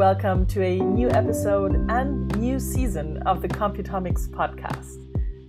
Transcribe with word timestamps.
welcome 0.00 0.46
to 0.46 0.62
a 0.62 0.78
new 0.78 1.10
episode 1.10 1.74
and 1.90 2.34
new 2.38 2.58
season 2.58 3.18
of 3.26 3.42
the 3.42 3.48
Computomics 3.48 4.30
podcast. 4.30 4.96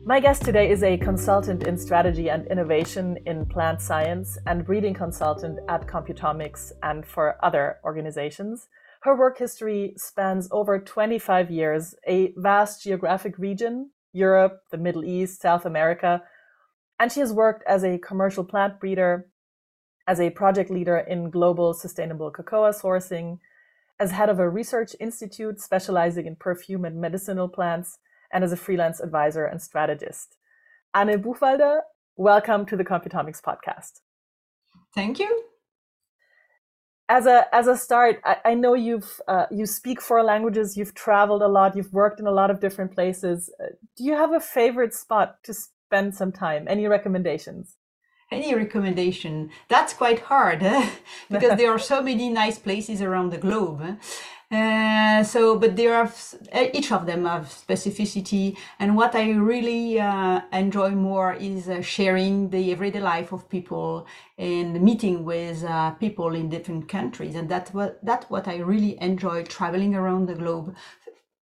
My 0.04 0.20
guest 0.20 0.44
today 0.44 0.70
is 0.70 0.84
a 0.84 0.98
consultant 0.98 1.64
in 1.64 1.78
strategy 1.78 2.30
and 2.30 2.46
innovation 2.48 3.18
in 3.26 3.46
plant 3.46 3.82
science 3.82 4.38
and 4.48 4.66
breeding 4.66 4.94
consultant 4.94 5.58
at 5.70 5.88
Computomics 5.88 6.74
and 6.84 7.06
for 7.06 7.38
other 7.42 7.78
organizations. 7.86 8.68
Her 9.04 9.16
work 9.16 9.38
history 9.38 9.94
spans 9.96 10.50
over 10.52 10.80
25 10.80 11.50
years, 11.50 11.96
a 12.06 12.34
vast 12.36 12.84
geographic 12.84 13.40
region 13.40 13.92
Europe, 14.12 14.64
the 14.70 14.78
Middle 14.78 15.06
East, 15.06 15.42
South 15.42 15.66
America. 15.66 16.24
And 17.00 17.10
she 17.10 17.22
has 17.22 17.32
worked 17.32 17.64
as 17.70 17.86
a 17.86 18.00
commercial 18.00 18.44
plant 18.44 18.82
breeder, 18.82 19.28
as 20.10 20.20
a 20.20 20.30
project 20.30 20.70
leader 20.70 20.98
in 20.98 21.30
global 21.30 21.74
sustainable 21.74 22.32
cocoa 22.32 22.72
sourcing, 22.72 23.40
as 24.02 24.10
head 24.10 24.30
of 24.30 24.40
a 24.40 24.50
research 24.50 24.96
institute 25.00 25.62
specializing 25.62 26.26
in 26.26 26.36
perfume 26.36 26.86
and 26.86 27.00
medicinal 27.00 27.48
plants, 27.48 28.00
and 28.34 28.44
as 28.44 28.52
a 28.52 28.58
freelance 28.58 29.00
advisor 29.00 29.46
and 29.46 29.62
strategist. 29.62 30.38
Anne 30.96 31.22
Buchwalder, 31.22 31.82
welcome 32.16 32.66
to 32.66 32.76
the 32.76 32.84
Computomics 32.84 33.40
podcast. 33.40 34.00
Thank 34.96 35.20
you. 35.20 35.44
As 37.10 37.28
a 37.28 37.46
as 37.54 37.68
a 37.68 37.78
start, 37.78 38.20
I, 38.26 38.38
I 38.44 38.54
know 38.56 38.74
you've 38.74 39.22
uh, 39.28 39.46
you 39.52 39.68
speak 39.68 40.02
four 40.02 40.24
languages. 40.24 40.76
You've 40.76 40.96
traveled 40.96 41.44
a 41.44 41.48
lot. 41.48 41.76
You've 41.76 41.94
worked 41.94 42.20
in 42.20 42.26
a 42.26 42.32
lot 42.32 42.50
of 42.50 42.60
different 42.60 42.94
places. 42.94 43.54
Uh, 43.62 43.68
do 43.96 44.04
you 44.04 44.14
have 44.14 44.34
a 44.34 44.40
favorite 44.40 44.96
spot 44.96 45.36
to 45.44 45.54
spend 45.54 46.16
some 46.16 46.32
time? 46.32 46.66
Any 46.68 46.88
recommendations? 46.88 47.78
Any 48.32 48.56
recommendation 48.56 49.50
that's 49.68 49.94
quite 49.94 50.20
hard 50.20 50.64
eh? 50.64 50.90
because 51.30 51.58
there 51.58 51.72
are 51.72 51.80
so 51.80 52.02
many 52.02 52.30
nice 52.30 52.58
places 52.58 53.02
around 53.02 53.32
the 53.32 53.38
globe 53.38 53.82
eh? 53.82 53.96
uh, 54.52 55.24
so 55.24 55.58
but 55.58 55.76
there 55.76 55.94
are 55.94 56.12
each 56.74 56.92
of 56.92 57.06
them 57.06 57.26
have 57.26 57.46
specificity 57.46 58.58
and 58.80 58.96
what 58.96 59.16
i 59.16 59.32
really 59.32 60.00
uh, 60.00 60.42
enjoy 60.54 60.90
more 60.92 61.34
is 61.34 61.68
uh, 61.68 61.82
sharing 61.82 62.50
the 62.50 62.72
everyday 62.72 63.02
life 63.02 63.32
of 63.34 63.50
people 63.50 64.08
and 64.38 64.82
meeting 64.82 65.26
with 65.26 65.64
uh, 65.66 65.92
people 65.92 66.34
in 66.34 66.50
different 66.50 66.88
countries 66.88 67.36
and 67.36 67.50
that's 67.50 67.74
what 67.74 68.00
that's 68.04 68.30
what 68.30 68.48
i 68.48 68.58
really 68.58 68.98
enjoy 69.02 69.44
traveling 69.44 69.94
around 69.94 70.28
the 70.28 70.36
globe 70.36 70.76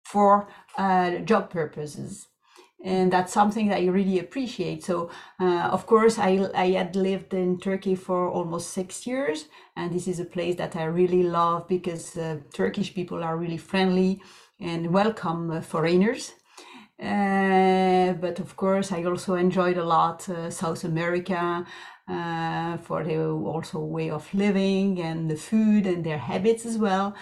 for 0.03 0.47
uh, 0.77 1.17
job 1.19 1.49
purposes 1.49 2.28
and 2.83 3.11
that's 3.11 3.33
something 3.33 3.67
that 3.67 3.79
I 3.79 3.87
really 3.87 4.19
appreciate. 4.19 4.83
So, 4.83 5.09
uh, 5.39 5.69
of 5.71 5.85
course, 5.85 6.17
I, 6.17 6.49
I 6.55 6.71
had 6.71 6.95
lived 6.95 7.33
in 7.33 7.59
Turkey 7.59 7.95
for 7.95 8.29
almost 8.29 8.71
six 8.71 9.05
years, 9.05 9.45
and 9.75 9.91
this 9.91 10.07
is 10.07 10.19
a 10.19 10.25
place 10.25 10.55
that 10.55 10.75
I 10.75 10.85
really 10.85 11.23
love 11.23 11.67
because 11.67 12.17
uh, 12.17 12.37
Turkish 12.53 12.93
people 12.93 13.23
are 13.23 13.37
really 13.37 13.57
friendly 13.57 14.21
and 14.59 14.93
welcome 14.93 15.51
uh, 15.51 15.61
foreigners. 15.61 16.33
Uh, 17.01 18.13
but 18.13 18.39
of 18.39 18.55
course, 18.55 18.91
I 18.91 19.03
also 19.03 19.35
enjoyed 19.35 19.77
a 19.77 19.85
lot 19.85 20.27
uh, 20.29 20.49
South 20.49 20.83
America 20.83 21.65
uh, 22.09 22.77
for 22.77 23.03
the 23.03 23.21
also 23.29 23.79
way 23.79 24.09
of 24.09 24.33
living 24.33 24.99
and 24.99 25.29
the 25.29 25.35
food 25.37 25.85
and 25.85 26.03
their 26.03 26.17
habits 26.17 26.65
as 26.65 26.77
well. 26.77 27.15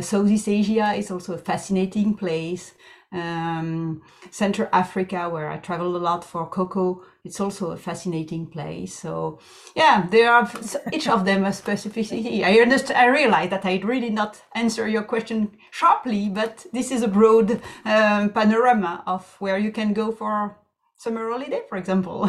Southeast 0.00 0.48
Asia 0.48 0.92
is 0.92 1.10
also 1.10 1.34
a 1.34 1.38
fascinating 1.38 2.14
place 2.14 2.74
um, 3.14 4.02
Central 4.30 4.68
Africa, 4.72 5.28
where 5.30 5.48
I 5.48 5.58
travel 5.58 5.96
a 5.96 5.98
lot 5.98 6.24
for 6.24 6.46
cocoa. 6.48 7.02
It's 7.24 7.40
also 7.40 7.70
a 7.70 7.76
fascinating 7.76 8.46
place. 8.46 8.98
So, 8.98 9.38
yeah, 9.74 10.06
there 10.10 10.30
are 10.30 10.50
each 10.92 11.08
of 11.08 11.24
them 11.24 11.44
a 11.44 11.50
specificity. 11.50 12.44
I 12.44 12.60
understand. 12.60 12.98
I 12.98 13.06
realize 13.06 13.50
that 13.50 13.64
I 13.64 13.80
really 13.82 14.10
not 14.10 14.42
answer 14.54 14.86
your 14.88 15.04
question 15.04 15.52
sharply, 15.70 16.28
but 16.28 16.66
this 16.72 16.90
is 16.90 17.02
a 17.02 17.08
broad 17.08 17.62
um, 17.84 18.30
panorama 18.30 19.02
of 19.06 19.36
where 19.38 19.58
you 19.58 19.70
can 19.70 19.94
go 19.94 20.12
for 20.12 20.58
summer 20.96 21.30
holiday, 21.30 21.62
for 21.68 21.78
example. 21.78 22.28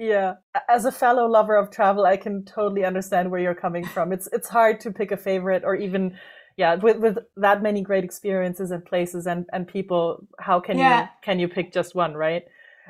Yeah, 0.00 0.34
as 0.68 0.84
a 0.84 0.92
fellow 0.92 1.26
lover 1.26 1.56
of 1.56 1.72
travel, 1.72 2.06
I 2.06 2.16
can 2.16 2.44
totally 2.44 2.84
understand 2.84 3.32
where 3.32 3.40
you're 3.40 3.52
coming 3.52 3.84
from. 3.84 4.12
It's 4.12 4.28
it's 4.32 4.48
hard 4.48 4.78
to 4.80 4.92
pick 4.92 5.10
a 5.10 5.16
favorite 5.16 5.64
or 5.64 5.74
even 5.74 6.16
yeah 6.58 6.74
with 6.74 6.98
with 6.98 7.18
that 7.36 7.62
many 7.62 7.80
great 7.80 8.04
experiences 8.04 8.70
and 8.70 8.84
places 8.84 9.26
and 9.26 9.46
and 9.52 9.66
people 9.66 10.26
how 10.38 10.60
can 10.60 10.76
yeah. 10.76 11.02
you 11.02 11.08
can 11.22 11.38
you 11.38 11.48
pick 11.48 11.72
just 11.72 11.94
one 11.94 12.14
right 12.14 12.44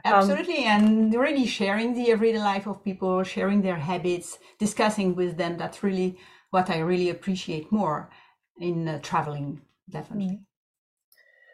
um, 0.04 0.14
absolutely 0.14 0.64
um, 0.66 0.84
and 0.84 1.14
really 1.14 1.46
sharing 1.46 1.94
the 1.94 2.10
everyday 2.10 2.38
life 2.38 2.66
of 2.66 2.82
people 2.82 3.22
sharing 3.22 3.62
their 3.62 3.76
habits 3.76 4.38
discussing 4.58 5.14
with 5.14 5.36
them 5.36 5.56
that's 5.56 5.84
really 5.84 6.18
what 6.50 6.68
i 6.70 6.78
really 6.78 7.10
appreciate 7.10 7.70
more 7.70 8.10
in 8.58 8.88
uh, 8.88 8.98
traveling 9.00 9.60
definitely 9.88 10.26
mm-hmm. 10.26 10.42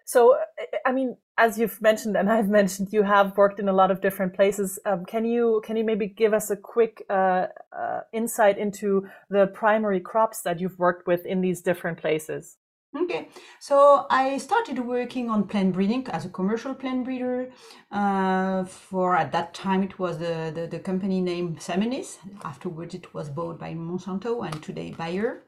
So, 0.05 0.37
I 0.85 0.93
mean, 0.93 1.17
as 1.37 1.59
you've 1.59 1.81
mentioned 1.81 2.17
and 2.17 2.31
I've 2.31 2.49
mentioned, 2.61 2.89
you 2.93 3.03
have 3.03 3.37
worked 3.37 3.61
in 3.61 3.69
a 3.69 3.73
lot 3.73 3.91
of 3.91 4.01
different 4.01 4.35
places. 4.35 4.79
Um, 4.87 5.05
can 5.05 5.25
you 5.25 5.63
can 5.65 5.77
you 5.77 5.85
maybe 5.85 6.07
give 6.07 6.33
us 6.35 6.51
a 6.51 6.57
quick 6.57 7.05
uh, 7.11 7.47
uh, 7.73 8.01
insight 8.13 8.59
into 8.59 9.09
the 9.31 9.47
primary 9.49 10.01
crops 10.01 10.43
that 10.43 10.61
you've 10.61 10.79
worked 10.79 11.07
with 11.07 11.27
in 11.27 11.41
these 11.41 11.61
different 11.61 11.99
places? 11.99 12.59
Okay, 12.97 13.29
so 13.59 14.07
I 14.09 14.39
started 14.39 14.79
working 14.79 15.29
on 15.29 15.49
plant 15.49 15.73
breeding 15.73 16.07
as 16.11 16.27
a 16.27 16.29
commercial 16.29 16.75
plant 16.75 17.05
breeder. 17.05 17.51
Uh, 17.91 18.65
for 18.65 19.17
at 19.17 19.33
that 19.33 19.53
time, 19.53 19.83
it 19.83 19.99
was 19.99 20.19
the, 20.19 20.53
the, 20.55 20.69
the 20.69 20.79
company 20.79 21.21
name 21.21 21.57
Seminis. 21.57 22.19
Afterwards, 22.45 22.95
it 22.95 23.13
was 23.13 23.29
bought 23.29 23.59
by 23.59 23.75
Monsanto 23.75 24.47
and 24.47 24.63
today 24.63 24.95
Bayer. 24.97 25.43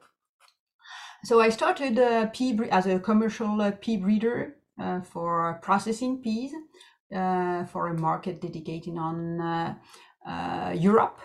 So 1.23 1.39
I 1.39 1.47
started 1.47 1.97
uh, 1.97 2.25
pea 2.33 2.59
as 2.69 2.85
a 2.85 2.99
commercial 2.99 3.61
uh, 3.61 3.71
pea 3.79 3.95
breeder 3.95 4.56
uh, 4.79 5.01
for 5.01 5.59
processing 5.61 6.21
peas 6.21 6.51
uh, 7.15 7.65
for 7.65 7.87
a 7.87 7.97
market 7.97 8.41
dedicated 8.41 8.97
on 8.97 9.41
uh, 9.41 10.73
Europe. 10.75 11.19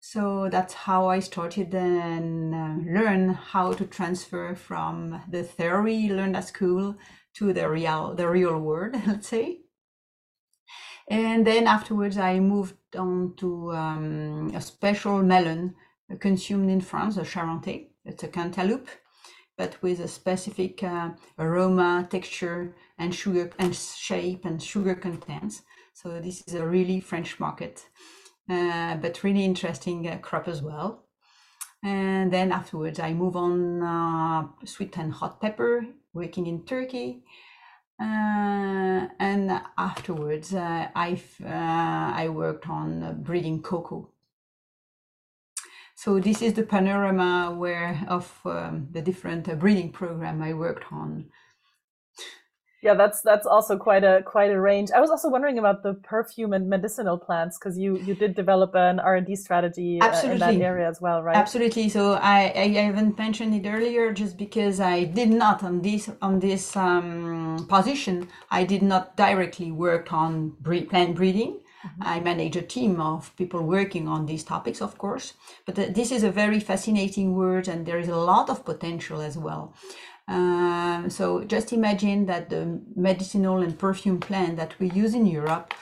So 0.00 0.48
that's 0.50 0.74
how 0.74 1.08
I 1.08 1.20
started 1.20 1.74
and 1.74 2.52
learn 2.92 3.30
how 3.30 3.72
to 3.72 3.86
transfer 3.86 4.54
from 4.54 5.22
the 5.30 5.42
theory 5.42 6.08
learned 6.08 6.36
at 6.36 6.44
school 6.44 6.96
to 7.34 7.52
the 7.52 7.68
real 7.68 8.14
the 8.14 8.28
real 8.28 8.58
world, 8.60 8.94
let's 9.06 9.28
say. 9.28 9.60
And 11.08 11.46
then 11.46 11.66
afterwards, 11.66 12.16
I 12.18 12.40
moved 12.40 12.76
on 12.96 13.34
to 13.36 13.72
um, 13.72 14.52
a 14.54 14.60
special 14.60 15.22
melon 15.22 15.74
consumed 16.20 16.70
in 16.70 16.80
France, 16.80 17.16
the 17.16 17.22
Charentais 17.22 17.88
it's 18.04 18.22
a 18.22 18.28
cantaloupe, 18.28 18.88
but 19.56 19.80
with 19.82 20.00
a 20.00 20.08
specific 20.08 20.82
uh, 20.82 21.10
aroma, 21.38 22.06
texture, 22.10 22.74
and 22.98 23.14
sugar 23.14 23.50
and 23.58 23.74
shape 23.74 24.44
and 24.44 24.62
sugar 24.62 24.94
contents. 24.94 25.62
So 25.92 26.20
this 26.20 26.42
is 26.46 26.54
a 26.54 26.66
really 26.66 27.00
French 27.00 27.38
market, 27.38 27.86
uh, 28.50 28.96
but 28.96 29.22
really 29.22 29.44
interesting 29.44 30.08
uh, 30.08 30.18
crop 30.18 30.48
as 30.48 30.62
well. 30.62 31.04
And 31.82 32.32
then 32.32 32.50
afterwards, 32.50 32.98
I 32.98 33.12
move 33.12 33.36
on 33.36 33.82
uh, 33.82 34.48
sweet 34.64 34.96
and 34.96 35.12
hot 35.12 35.40
pepper, 35.40 35.86
working 36.12 36.46
in 36.46 36.64
Turkey. 36.64 37.24
Uh, 38.00 39.06
and 39.20 39.60
afterwards, 39.78 40.52
uh, 40.52 40.88
I 40.96 41.20
I 41.44 42.28
worked 42.28 42.68
on 42.68 43.22
breeding 43.22 43.62
cocoa 43.62 44.13
so 46.04 46.20
this 46.20 46.42
is 46.42 46.52
the 46.52 46.64
panorama 46.64 47.54
where 47.56 48.04
of 48.08 48.30
um, 48.44 48.88
the 48.92 49.00
different 49.00 49.48
uh, 49.48 49.54
breeding 49.54 49.90
program 49.90 50.42
I 50.42 50.52
worked 50.52 50.92
on. 50.92 51.30
Yeah, 52.82 52.92
that's 52.92 53.22
that's 53.22 53.46
also 53.46 53.78
quite 53.78 54.04
a 54.04 54.22
quite 54.22 54.50
a 54.50 54.60
range. 54.60 54.90
I 54.94 55.00
was 55.00 55.08
also 55.08 55.30
wondering 55.30 55.58
about 55.58 55.82
the 55.82 55.94
perfume 55.94 56.52
and 56.52 56.68
medicinal 56.68 57.16
plants 57.16 57.56
because 57.58 57.78
you 57.78 57.96
you 57.96 58.14
did 58.14 58.34
develop 58.34 58.74
an 58.74 59.00
R 59.00 59.16
and 59.16 59.26
D 59.26 59.34
strategy 59.34 59.98
uh, 60.02 60.30
in 60.30 60.38
that 60.40 60.56
area 60.56 60.86
as 60.86 61.00
well, 61.00 61.22
right? 61.22 61.36
Absolutely. 61.36 61.88
So 61.88 62.18
I, 62.20 62.52
I 62.54 62.68
haven't 62.88 63.16
mentioned 63.16 63.54
it 63.54 63.66
earlier 63.66 64.12
just 64.12 64.36
because 64.36 64.80
I 64.80 65.04
did 65.04 65.30
not 65.30 65.62
on 65.62 65.80
this 65.80 66.10
on 66.20 66.38
this 66.38 66.76
um, 66.76 67.66
position. 67.66 68.28
I 68.50 68.64
did 68.64 68.82
not 68.82 69.16
directly 69.16 69.72
work 69.72 70.12
on 70.12 70.50
breed, 70.60 70.90
plant 70.90 71.16
breeding. 71.16 71.60
Mm-hmm. 71.84 72.02
I 72.02 72.20
manage 72.20 72.56
a 72.56 72.62
team 72.62 73.00
of 73.00 73.34
people 73.36 73.62
working 73.62 74.08
on 74.08 74.26
these 74.26 74.44
topics, 74.44 74.80
of 74.80 74.96
course, 74.98 75.34
but 75.66 75.78
uh, 75.78 75.86
this 75.90 76.10
is 76.10 76.22
a 76.22 76.30
very 76.30 76.60
fascinating 76.60 77.34
word 77.34 77.68
and 77.68 77.84
there 77.84 77.98
is 77.98 78.08
a 78.08 78.16
lot 78.16 78.48
of 78.48 78.64
potential 78.64 79.20
as 79.20 79.36
well. 79.36 79.74
Um, 80.26 81.10
so 81.10 81.44
just 81.44 81.72
imagine 81.72 82.26
that 82.26 82.48
the 82.48 82.80
medicinal 82.96 83.62
and 83.62 83.78
perfume 83.78 84.20
plant 84.20 84.56
that 84.56 84.78
we 84.78 84.90
use 84.90 85.14
in 85.14 85.26
Europe 85.26 85.74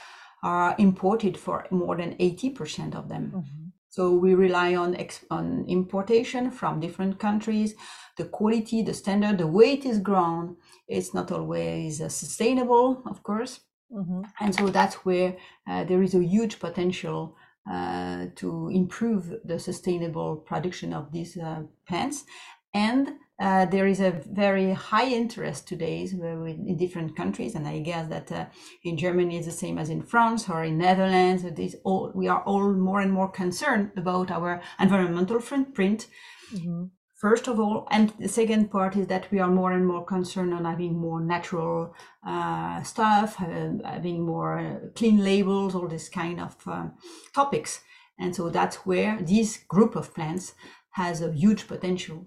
are 0.42 0.74
imported 0.78 1.36
for 1.36 1.66
more 1.70 1.96
than 1.96 2.16
80% 2.16 2.96
of 2.96 3.08
them. 3.08 3.32
Mm-hmm. 3.34 3.68
So 3.88 4.10
we 4.12 4.34
rely 4.34 4.74
on, 4.74 4.96
ex- 4.96 5.24
on 5.30 5.64
importation 5.68 6.50
from 6.50 6.80
different 6.80 7.20
countries. 7.20 7.74
The 8.16 8.24
quality, 8.24 8.82
the 8.82 8.94
standard, 8.94 9.38
the 9.38 9.46
way 9.46 9.74
it 9.74 9.84
is 9.84 10.00
grown, 10.00 10.56
it's 10.88 11.14
not 11.14 11.30
always 11.30 12.00
uh, 12.00 12.08
sustainable, 12.08 13.02
of 13.06 13.22
course. 13.22 13.60
Mm-hmm. 13.92 14.22
And 14.40 14.54
so 14.54 14.68
that's 14.68 14.96
where 15.04 15.36
uh, 15.68 15.84
there 15.84 16.02
is 16.02 16.14
a 16.14 16.24
huge 16.24 16.58
potential 16.58 17.36
uh, 17.70 18.26
to 18.36 18.70
improve 18.72 19.34
the 19.44 19.58
sustainable 19.58 20.36
production 20.36 20.92
of 20.92 21.12
these 21.12 21.36
uh, 21.36 21.62
plants 21.86 22.24
and 22.74 23.14
uh, 23.40 23.64
there 23.66 23.86
is 23.86 24.00
a 24.00 24.12
very 24.30 24.72
high 24.72 25.08
interest 25.08 25.66
today 25.66 26.02
in 26.02 26.76
different 26.76 27.16
countries, 27.16 27.54
and 27.54 27.66
I 27.66 27.80
guess 27.80 28.08
that 28.08 28.30
uh, 28.30 28.46
in 28.84 28.96
Germany 28.96 29.36
it's 29.36 29.46
the 29.46 29.52
same 29.52 29.78
as 29.78 29.90
in 29.90 30.02
France 30.02 30.48
or 30.48 30.62
in 30.62 30.78
Netherlands. 30.78 31.42
This 31.42 31.74
all 31.82 32.12
we 32.14 32.28
are 32.28 32.42
all 32.42 32.72
more 32.72 33.00
and 33.00 33.12
more 33.12 33.28
concerned 33.28 33.90
about 33.96 34.30
our 34.30 34.62
environmental 34.78 35.40
footprint. 35.40 36.06
Mm-hmm. 36.54 36.84
First 37.22 37.46
of 37.46 37.60
all, 37.60 37.86
and 37.92 38.12
the 38.18 38.26
second 38.26 38.72
part 38.72 38.96
is 38.96 39.06
that 39.06 39.30
we 39.30 39.38
are 39.38 39.48
more 39.48 39.70
and 39.70 39.86
more 39.86 40.04
concerned 40.04 40.52
on 40.52 40.64
having 40.64 40.98
more 40.98 41.20
natural 41.20 41.94
uh, 42.26 42.82
stuff, 42.82 43.36
having 43.36 44.26
more 44.26 44.58
uh, 44.58 44.88
clean 44.96 45.22
labels, 45.22 45.76
all 45.76 45.86
this 45.86 46.08
kind 46.08 46.40
of 46.40 46.56
um, 46.66 46.94
topics. 47.32 47.84
And 48.18 48.34
so 48.34 48.50
that's 48.50 48.84
where 48.84 49.20
this 49.22 49.58
group 49.68 49.94
of 49.94 50.12
plants 50.12 50.54
has 50.90 51.22
a 51.22 51.32
huge 51.32 51.68
potential. 51.68 52.26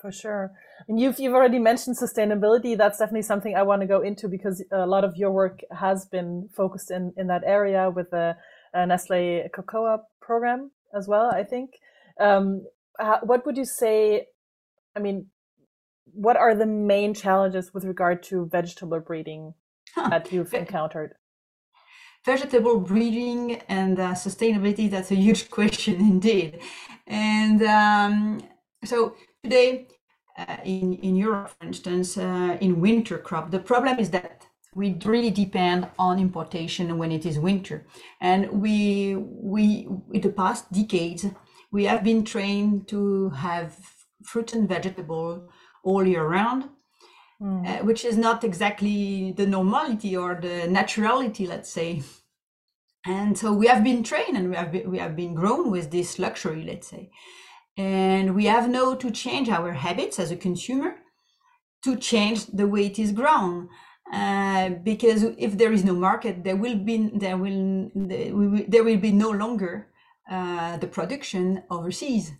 For 0.00 0.10
sure. 0.10 0.52
And 0.88 0.98
you've 0.98 1.20
you've 1.20 1.34
already 1.34 1.58
mentioned 1.58 1.98
sustainability. 1.98 2.78
That's 2.78 2.98
definitely 2.98 3.28
something 3.28 3.54
I 3.54 3.62
want 3.62 3.82
to 3.82 3.86
go 3.86 4.00
into 4.00 4.26
because 4.26 4.64
a 4.72 4.86
lot 4.86 5.04
of 5.04 5.16
your 5.16 5.32
work 5.32 5.60
has 5.70 6.06
been 6.06 6.48
focused 6.56 6.90
in 6.90 7.12
in 7.18 7.26
that 7.26 7.42
area 7.44 7.90
with 7.90 8.08
the 8.10 8.36
uh, 8.72 8.86
Nestle 8.86 9.50
Cocoa 9.54 10.04
program 10.22 10.70
as 10.96 11.06
well. 11.06 11.30
I 11.30 11.44
think. 11.44 11.72
Um, 12.18 12.64
how, 12.98 13.20
what 13.22 13.44
would 13.46 13.56
you 13.56 13.64
say? 13.64 14.26
I 14.96 15.00
mean, 15.00 15.26
what 16.12 16.36
are 16.36 16.54
the 16.54 16.66
main 16.66 17.14
challenges 17.14 17.72
with 17.72 17.84
regard 17.84 18.22
to 18.24 18.46
vegetable 18.46 19.00
breeding 19.00 19.54
that 19.96 20.32
you've 20.32 20.54
encountered? 20.54 21.14
Vegetable 22.24 22.80
breeding 22.80 23.56
and 23.68 23.98
uh, 23.98 24.12
sustainability, 24.12 24.90
that's 24.90 25.10
a 25.10 25.14
huge 25.14 25.50
question 25.58 25.96
indeed. 25.96 26.60
And 27.06 27.62
um, 27.62 28.40
so 28.84 29.14
Today, 29.44 29.86
uh, 30.36 30.56
in, 30.64 30.94
in 30.94 31.14
Europe, 31.14 31.50
for 31.58 31.66
instance, 31.66 32.18
uh, 32.18 32.58
in 32.60 32.80
winter 32.80 33.18
crop, 33.18 33.50
the 33.50 33.60
problem 33.60 33.98
is 33.98 34.10
that 34.10 34.44
we 34.74 34.98
really 35.04 35.30
depend 35.30 35.88
on 35.98 36.18
importation 36.18 36.98
when 36.98 37.12
it 37.12 37.24
is 37.24 37.38
winter. 37.38 37.86
And 38.20 38.50
we, 38.50 39.14
we, 39.16 39.88
in 40.12 40.20
the 40.20 40.30
past 40.30 40.70
decades, 40.72 41.24
we 41.70 41.84
have 41.84 42.02
been 42.02 42.24
trained 42.24 42.88
to 42.88 43.30
have 43.30 43.76
fruit 44.22 44.52
and 44.52 44.68
vegetable 44.68 45.48
all 45.84 46.06
year 46.06 46.26
round, 46.26 46.68
mm. 47.40 47.66
uh, 47.66 47.84
which 47.84 48.04
is 48.04 48.16
not 48.16 48.44
exactly 48.44 49.32
the 49.32 49.46
normality 49.46 50.16
or 50.16 50.34
the 50.34 50.66
naturality, 50.68 51.46
let's 51.46 51.70
say. 51.70 52.02
And 53.06 53.38
so 53.38 53.52
we 53.52 53.66
have 53.68 53.84
been 53.84 54.02
trained 54.02 54.36
and 54.36 54.50
we 54.50 54.56
have 54.56 54.72
been, 54.72 54.90
we 54.90 54.98
have 54.98 55.16
been 55.16 55.34
grown 55.34 55.70
with 55.70 55.90
this 55.90 56.18
luxury, 56.18 56.64
let's 56.64 56.88
say. 56.88 57.10
And 57.76 58.34
we 58.34 58.46
have 58.46 58.68
now 58.68 58.94
to 58.94 59.10
change 59.10 59.48
our 59.48 59.72
habits 59.72 60.18
as 60.18 60.30
a 60.30 60.36
consumer 60.36 60.96
to 61.84 61.96
change 61.96 62.46
the 62.46 62.66
way 62.66 62.86
it 62.86 62.98
is 62.98 63.12
grown. 63.12 63.68
Uh, 64.12 64.70
because 64.70 65.22
if 65.22 65.56
there 65.56 65.72
is 65.72 65.84
no 65.84 65.94
market, 65.94 66.42
there 66.42 66.56
will 66.56 66.76
be 66.76 67.10
there 67.14 67.36
will 67.36 67.90
there 67.94 68.82
will 68.82 68.96
be 68.96 69.12
no 69.12 69.30
longer 69.30 69.87
uh, 70.30 70.76
the 70.76 70.86
production 70.86 71.62
overseas. 71.70 72.32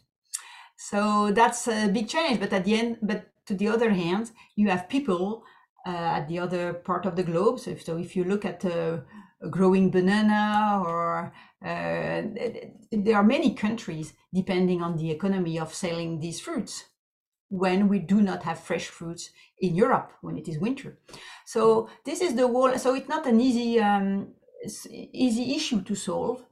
So 0.76 1.32
that's 1.32 1.66
a 1.66 1.88
big 1.88 2.08
challenge. 2.08 2.40
But 2.40 2.52
at 2.52 2.64
the 2.64 2.74
end, 2.74 2.98
but 3.02 3.30
to 3.46 3.54
the 3.54 3.68
other 3.68 3.90
hand, 3.90 4.30
you 4.56 4.68
have 4.68 4.88
people 4.88 5.42
uh, 5.86 5.90
at 5.90 6.28
the 6.28 6.38
other 6.38 6.74
part 6.74 7.06
of 7.06 7.16
the 7.16 7.22
globe. 7.22 7.58
So 7.60 7.70
if, 7.70 7.84
so 7.84 7.96
if 7.96 8.14
you 8.14 8.24
look 8.24 8.44
at 8.44 8.64
uh, 8.64 8.98
growing 9.50 9.90
banana 9.90 10.82
or 10.84 11.32
uh, 11.64 12.22
there 12.90 13.16
are 13.16 13.24
many 13.24 13.54
countries 13.54 14.12
depending 14.32 14.82
on 14.82 14.96
the 14.96 15.10
economy 15.10 15.58
of 15.58 15.74
selling 15.74 16.20
these 16.20 16.40
fruits 16.40 16.84
when 17.48 17.88
we 17.88 17.98
do 17.98 18.20
not 18.20 18.42
have 18.42 18.60
fresh 18.60 18.88
fruits 18.88 19.30
in 19.60 19.74
Europe 19.74 20.12
when 20.20 20.36
it 20.36 20.48
is 20.48 20.58
winter. 20.58 20.98
So 21.46 21.88
this 22.04 22.20
is 22.20 22.34
the 22.34 22.46
wall. 22.46 22.78
So 22.78 22.94
it's 22.94 23.08
not 23.08 23.26
an 23.26 23.40
easy 23.40 23.80
um, 23.80 24.34
easy 24.90 25.54
issue 25.54 25.82
to 25.82 25.94
solve 25.94 26.44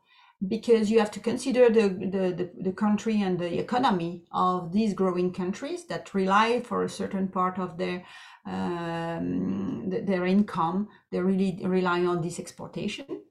because 0.46 0.90
you 0.90 0.98
have 0.98 1.10
to 1.10 1.20
consider 1.20 1.70
the, 1.70 1.88
the, 1.88 2.34
the, 2.36 2.50
the, 2.60 2.72
country 2.72 3.22
and 3.22 3.38
the 3.38 3.58
economy 3.58 4.24
of 4.32 4.72
these 4.72 4.92
growing 4.92 5.32
countries 5.32 5.86
that 5.86 6.12
rely 6.12 6.60
for 6.60 6.84
a 6.84 6.88
certain 6.90 7.26
part 7.28 7.58
of 7.58 7.78
their 7.78 8.04
um, 8.44 9.88
their 9.88 10.26
income. 10.26 10.88
They 11.10 11.20
really 11.20 11.58
rely 11.64 12.04
on 12.04 12.20
this 12.20 12.38
exportation. 12.38 13.22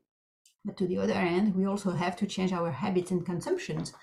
But 0.66 0.78
to 0.78 0.88
the 0.88 0.98
other 0.98 1.14
end, 1.14 1.56
we 1.56 1.68
also 1.68 1.92
have 1.92 2.16
to 2.18 2.26
change 2.26 2.52
our 2.52 2.72
habits 2.72 3.12
and 3.12 3.24
consumptions. 3.24 3.94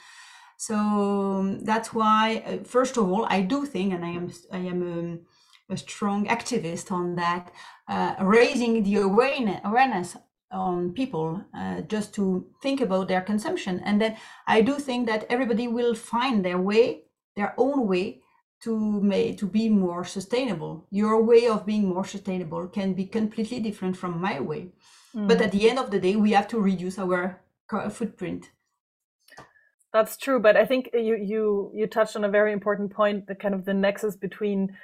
So 0.56 0.76
um, 0.76 1.64
that's 1.64 1.92
why, 1.92 2.44
uh, 2.46 2.64
first 2.64 2.96
of 2.96 3.10
all, 3.10 3.26
I 3.28 3.42
do 3.42 3.66
think, 3.66 3.92
and 3.92 4.04
I 4.04 4.10
am 4.10 4.32
I 4.52 4.58
am 4.58 4.82
um, 4.82 5.20
a 5.68 5.76
strong 5.76 6.26
activist 6.26 6.92
on 6.92 7.16
that, 7.16 7.50
uh, 7.88 8.14
raising 8.20 8.84
the 8.84 8.98
awareness 8.98 9.60
awareness 9.64 10.16
on 10.52 10.92
people 10.92 11.42
uh, 11.56 11.80
just 11.82 12.14
to 12.14 12.46
think 12.62 12.80
about 12.80 13.08
their 13.08 13.22
consumption, 13.22 13.80
and 13.84 14.00
then 14.00 14.16
I 14.46 14.60
do 14.60 14.74
think 14.78 15.06
that 15.06 15.26
everybody 15.28 15.68
will 15.68 15.94
find 15.94 16.44
their 16.44 16.58
way, 16.58 17.04
their 17.36 17.54
own 17.56 17.86
way 17.88 18.20
to 18.62 19.00
make 19.00 19.38
to 19.38 19.46
be 19.46 19.68
more 19.68 20.04
sustainable. 20.04 20.86
Your 20.90 21.22
way 21.22 21.48
of 21.48 21.66
being 21.66 21.88
more 21.88 22.04
sustainable 22.04 22.68
can 22.68 22.92
be 22.92 23.06
completely 23.06 23.60
different 23.60 23.96
from 23.96 24.20
my 24.20 24.38
way. 24.40 24.68
Mm. 25.14 25.28
But 25.28 25.40
at 25.40 25.52
the 25.52 25.68
end 25.68 25.78
of 25.78 25.90
the 25.90 25.98
day, 25.98 26.16
we 26.16 26.32
have 26.32 26.48
to 26.48 26.60
reduce 26.60 26.98
our 26.98 27.40
footprint. 27.90 28.50
That's 29.92 30.16
true, 30.16 30.40
but 30.40 30.56
I 30.56 30.64
think 30.64 30.90
you 30.94 31.16
you 31.16 31.70
you 31.74 31.86
touched 31.86 32.16
on 32.16 32.24
a 32.24 32.30
very 32.30 32.52
important 32.52 32.92
point, 32.92 33.26
the 33.26 33.34
kind 33.34 33.54
of 33.54 33.64
the 33.64 33.74
nexus 33.74 34.16
between 34.16 34.74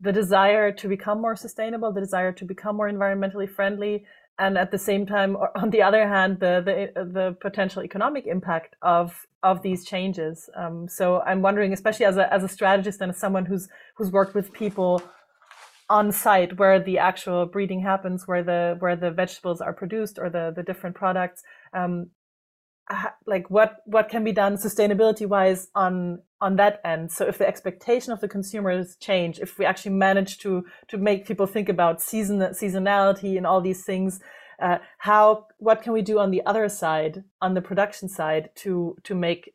the 0.00 0.12
desire 0.12 0.72
to 0.72 0.88
become 0.88 1.20
more 1.20 1.36
sustainable, 1.36 1.92
the 1.92 2.00
desire 2.00 2.32
to 2.32 2.44
become 2.44 2.76
more 2.76 2.90
environmentally 2.90 3.48
friendly, 3.48 4.04
and 4.38 4.58
at 4.58 4.70
the 4.70 4.78
same 4.78 5.06
time, 5.06 5.36
on 5.54 5.70
the 5.70 5.82
other 5.82 6.06
hand, 6.06 6.40
the 6.40 6.62
the 6.64 7.04
the 7.04 7.36
potential 7.40 7.82
economic 7.82 8.26
impact 8.26 8.76
of 8.82 9.26
of 9.42 9.62
these 9.62 9.84
changes. 9.84 10.50
Um, 10.56 10.88
so 10.88 11.20
I'm 11.20 11.42
wondering, 11.42 11.72
especially 11.72 12.06
as 12.06 12.16
a 12.16 12.32
as 12.32 12.44
a 12.44 12.48
strategist 12.48 13.00
and 13.00 13.10
as 13.10 13.18
someone 13.18 13.46
who's 13.46 13.68
who's 13.96 14.10
worked 14.10 14.34
with 14.34 14.52
people 14.52 15.02
on 15.88 16.10
site 16.10 16.58
where 16.58 16.80
the 16.80 16.98
actual 16.98 17.46
breeding 17.46 17.80
happens, 17.80 18.26
where 18.26 18.42
the 18.42 18.76
where 18.80 18.96
the 18.96 19.10
vegetables 19.10 19.60
are 19.60 19.72
produced 19.72 20.18
or 20.18 20.28
the 20.28 20.52
the 20.54 20.62
different 20.62 20.96
products. 20.96 21.42
Um, 21.72 22.10
like 23.26 23.50
what 23.50 23.78
what 23.84 24.08
can 24.08 24.22
be 24.22 24.32
done 24.32 24.56
sustainability 24.56 25.26
wise 25.26 25.68
on 25.74 26.20
on 26.40 26.56
that 26.56 26.80
end 26.84 27.10
so 27.10 27.26
if 27.26 27.38
the 27.38 27.46
expectation 27.46 28.12
of 28.12 28.20
the 28.20 28.28
consumers 28.28 28.96
change 28.96 29.38
if 29.38 29.58
we 29.58 29.64
actually 29.64 29.92
manage 29.92 30.38
to 30.38 30.64
to 30.88 30.98
make 30.98 31.26
people 31.26 31.46
think 31.46 31.68
about 31.68 32.02
season 32.02 32.38
seasonality 32.38 33.36
and 33.36 33.46
all 33.46 33.60
these 33.60 33.84
things 33.84 34.20
uh, 34.62 34.78
how 34.98 35.46
what 35.58 35.82
can 35.82 35.92
we 35.92 36.02
do 36.02 36.18
on 36.18 36.30
the 36.30 36.42
other 36.46 36.68
side 36.68 37.24
on 37.40 37.54
the 37.54 37.62
production 37.62 38.08
side 38.08 38.50
to 38.54 38.96
to 39.02 39.14
make 39.14 39.54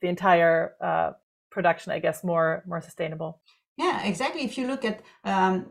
the 0.00 0.08
entire 0.08 0.74
uh, 0.80 1.10
production 1.50 1.92
i 1.92 1.98
guess 1.98 2.24
more 2.24 2.62
more 2.66 2.80
sustainable 2.80 3.40
yeah, 3.76 4.04
exactly. 4.04 4.44
If 4.44 4.58
you 4.58 4.66
look 4.66 4.84
at 4.84 5.00
um, 5.24 5.66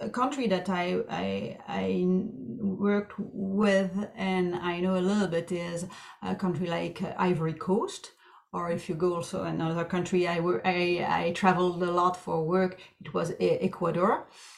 a 0.00 0.10
country 0.10 0.46
that 0.48 0.68
I, 0.68 1.02
I 1.08 1.58
I 1.66 2.04
worked 2.06 3.14
with 3.18 3.92
and 4.14 4.54
I 4.54 4.80
know 4.80 4.96
a 4.96 5.00
little 5.00 5.26
bit 5.26 5.50
is 5.50 5.86
a 6.22 6.34
country 6.34 6.66
like 6.66 7.02
Ivory 7.18 7.54
Coast. 7.54 8.12
Or 8.56 8.70
if 8.70 8.88
you 8.88 8.96
go 8.96 9.10
also 9.16 9.38
another 9.44 9.84
country, 9.84 10.20
I, 10.34 10.38
I 10.76 10.78
I 11.20 11.32
traveled 11.42 11.82
a 11.82 11.92
lot 12.00 12.16
for 12.24 12.36
work. 12.56 12.72
It 13.04 13.08
was 13.12 13.28
Ecuador. 13.38 14.12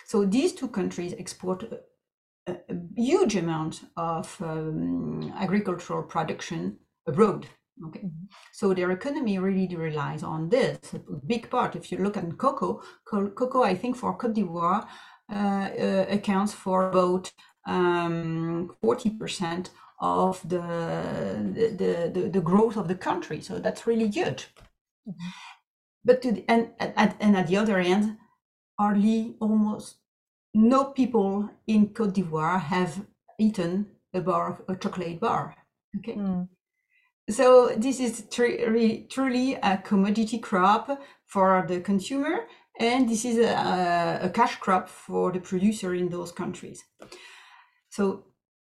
So 0.06 0.16
these 0.24 0.52
two 0.58 0.68
countries 0.78 1.14
export 1.18 1.60
a, 2.46 2.52
a 2.52 2.76
huge 2.96 3.34
amount 3.44 3.74
of 3.96 4.26
um, 4.40 5.32
agricultural 5.44 6.04
production 6.14 6.60
abroad. 7.06 7.46
Okay, 7.86 8.04
mm-hmm. 8.04 8.26
so 8.52 8.74
their 8.74 8.90
economy 8.92 9.38
really 9.38 9.76
relies 9.76 10.22
on 10.22 10.48
this. 10.48 10.94
A 10.94 10.98
big 11.26 11.44
part. 11.50 11.76
If 11.76 11.84
you 11.90 11.98
look 12.04 12.16
at 12.16 12.38
cocoa, 12.38 12.82
cocoa, 13.38 13.64
I 13.72 13.76
think 13.80 13.96
for 13.96 14.16
Cote 14.16 14.34
d'Ivoire 14.34 14.82
uh, 15.32 15.68
uh, 15.86 16.06
accounts 16.18 16.54
for 16.54 16.78
about 16.88 17.32
um, 17.66 18.76
forty 18.80 19.10
um, 19.10 19.18
percent 19.18 19.70
of 20.00 20.40
the 20.48 20.62
the, 21.54 22.10
the 22.14 22.28
the 22.28 22.40
growth 22.40 22.76
of 22.76 22.88
the 22.88 22.94
country. 22.94 23.40
So 23.40 23.58
that's 23.58 23.86
really 23.86 24.08
good. 24.08 24.44
Mm-hmm. 25.08 25.28
But 26.04 26.22
to 26.22 26.32
the, 26.32 26.44
and 26.48 26.70
at, 26.78 27.16
and 27.20 27.36
at 27.36 27.48
the 27.48 27.56
other 27.56 27.78
end, 27.78 28.16
hardly 28.78 29.36
almost 29.40 29.96
no 30.54 30.86
people 30.86 31.50
in 31.66 31.88
Cote 31.88 32.14
d'Ivoire 32.14 32.60
have 32.60 33.06
eaten 33.38 33.86
a 34.14 34.20
bar, 34.20 34.64
a 34.68 34.76
chocolate 34.76 35.20
bar. 35.20 35.54
Okay. 35.98 36.14
Mm. 36.14 36.48
So 37.30 37.74
this 37.76 38.00
is 38.00 38.24
tr- 38.30 39.04
truly 39.10 39.54
a 39.62 39.78
commodity 39.78 40.38
crop 40.38 41.00
for 41.26 41.64
the 41.68 41.80
consumer, 41.80 42.46
and 42.80 43.08
this 43.08 43.24
is 43.24 43.38
a, 43.38 44.20
a, 44.22 44.30
cash 44.30 44.56
crop 44.56 44.88
for 44.88 45.30
the 45.30 45.40
producer 45.40 45.94
in 45.94 46.08
those 46.08 46.32
countries. 46.32 46.84
So, 47.90 48.24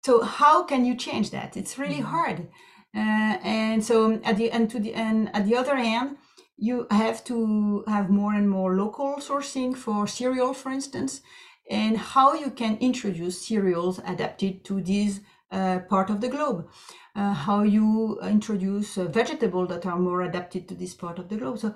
so 0.05 0.21
how 0.21 0.63
can 0.63 0.85
you 0.85 0.95
change 0.95 1.31
that? 1.31 1.55
It's 1.55 1.77
really 1.77 2.01
mm-hmm. 2.01 2.15
hard. 2.15 2.47
Uh, 2.95 3.37
and 3.43 3.83
so 3.83 4.19
at 4.23 4.37
the 4.37 4.51
and 4.51 4.69
to 4.69 4.79
the 4.79 4.93
and 4.93 5.35
at 5.35 5.45
the 5.45 5.55
other 5.55 5.75
hand, 5.75 6.17
you 6.57 6.85
have 6.91 7.23
to 7.25 7.83
have 7.87 8.09
more 8.09 8.33
and 8.33 8.49
more 8.49 8.75
local 8.75 9.15
sourcing 9.17 9.75
for 9.75 10.05
cereal, 10.05 10.53
for 10.53 10.71
instance, 10.71 11.21
and 11.69 11.97
how 11.97 12.33
you 12.33 12.51
can 12.51 12.77
introduce 12.77 13.47
cereals 13.47 13.99
adapted 14.05 14.63
to 14.65 14.81
this 14.81 15.21
uh, 15.51 15.79
part 15.89 16.09
of 16.09 16.21
the 16.21 16.29
globe. 16.29 16.67
Uh, 17.15 17.33
how 17.33 17.61
you 17.61 18.19
introduce 18.23 18.97
uh, 18.97 19.05
vegetables 19.05 19.69
that 19.69 19.85
are 19.85 19.99
more 19.99 20.23
adapted 20.23 20.67
to 20.67 20.73
this 20.73 20.95
part 20.95 21.19
of 21.19 21.29
the 21.29 21.37
globe. 21.37 21.59
So 21.59 21.75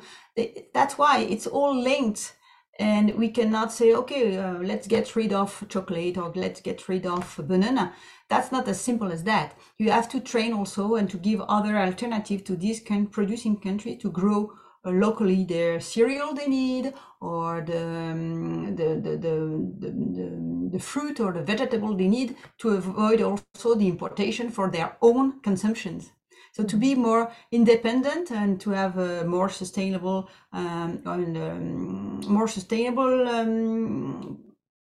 that's 0.74 0.98
why 0.98 1.20
it's 1.20 1.46
all 1.46 1.80
linked. 1.80 2.34
And 2.80 3.16
we 3.16 3.30
cannot 3.30 3.72
say, 3.72 3.94
okay, 3.94 4.38
uh, 4.38 4.60
let's 4.60 4.88
get 4.88 5.16
rid 5.16 5.34
of 5.34 5.66
chocolate 5.68 6.18
or 6.18 6.32
let's 6.36 6.62
get 6.62 6.88
rid 6.88 7.08
of 7.08 7.40
banana. 7.48 7.94
That's 8.30 8.52
not 8.52 8.68
as 8.68 8.80
simple 8.80 9.12
as 9.12 9.24
that. 9.24 9.58
You 9.80 9.90
have 9.92 10.08
to 10.10 10.20
train 10.20 10.54
also 10.54 10.96
and 10.96 11.10
to 11.10 11.18
give 11.18 11.42
other 11.42 11.78
alternative 11.78 12.44
to 12.46 12.56
this 12.56 12.80
can 12.80 13.08
producing 13.08 13.60
country 13.60 13.96
to 13.98 14.12
grow 14.12 14.54
locally 14.86 15.44
their 15.44 15.80
cereal 15.80 16.34
they 16.34 16.48
need 16.48 16.94
or 17.20 17.62
the, 17.62 17.84
um, 17.84 18.76
the, 18.76 19.00
the, 19.02 19.18
the, 19.18 19.74
the, 19.80 20.70
the, 20.72 20.80
fruit 20.80 21.20
or 21.20 21.34
the 21.34 21.42
vegetable 21.42 21.96
they 21.96 22.08
need 22.08 22.36
to 22.58 22.70
avoid 22.70 23.22
also 23.22 23.76
the 23.76 23.88
importation 23.88 24.50
for 24.50 24.70
their 24.70 24.98
own 25.02 25.40
consumptions. 25.42 26.12
So 26.58 26.64
to 26.64 26.76
be 26.76 26.96
more 26.96 27.32
independent 27.52 28.32
and 28.32 28.60
to 28.62 28.72
have 28.72 28.98
a 28.98 29.24
more 29.26 29.48
sustainable 29.48 30.28
um, 30.52 31.04
and 31.06 31.38
um, 31.38 32.22
more 32.28 32.48
sustainable 32.48 33.30
um, 33.30 34.40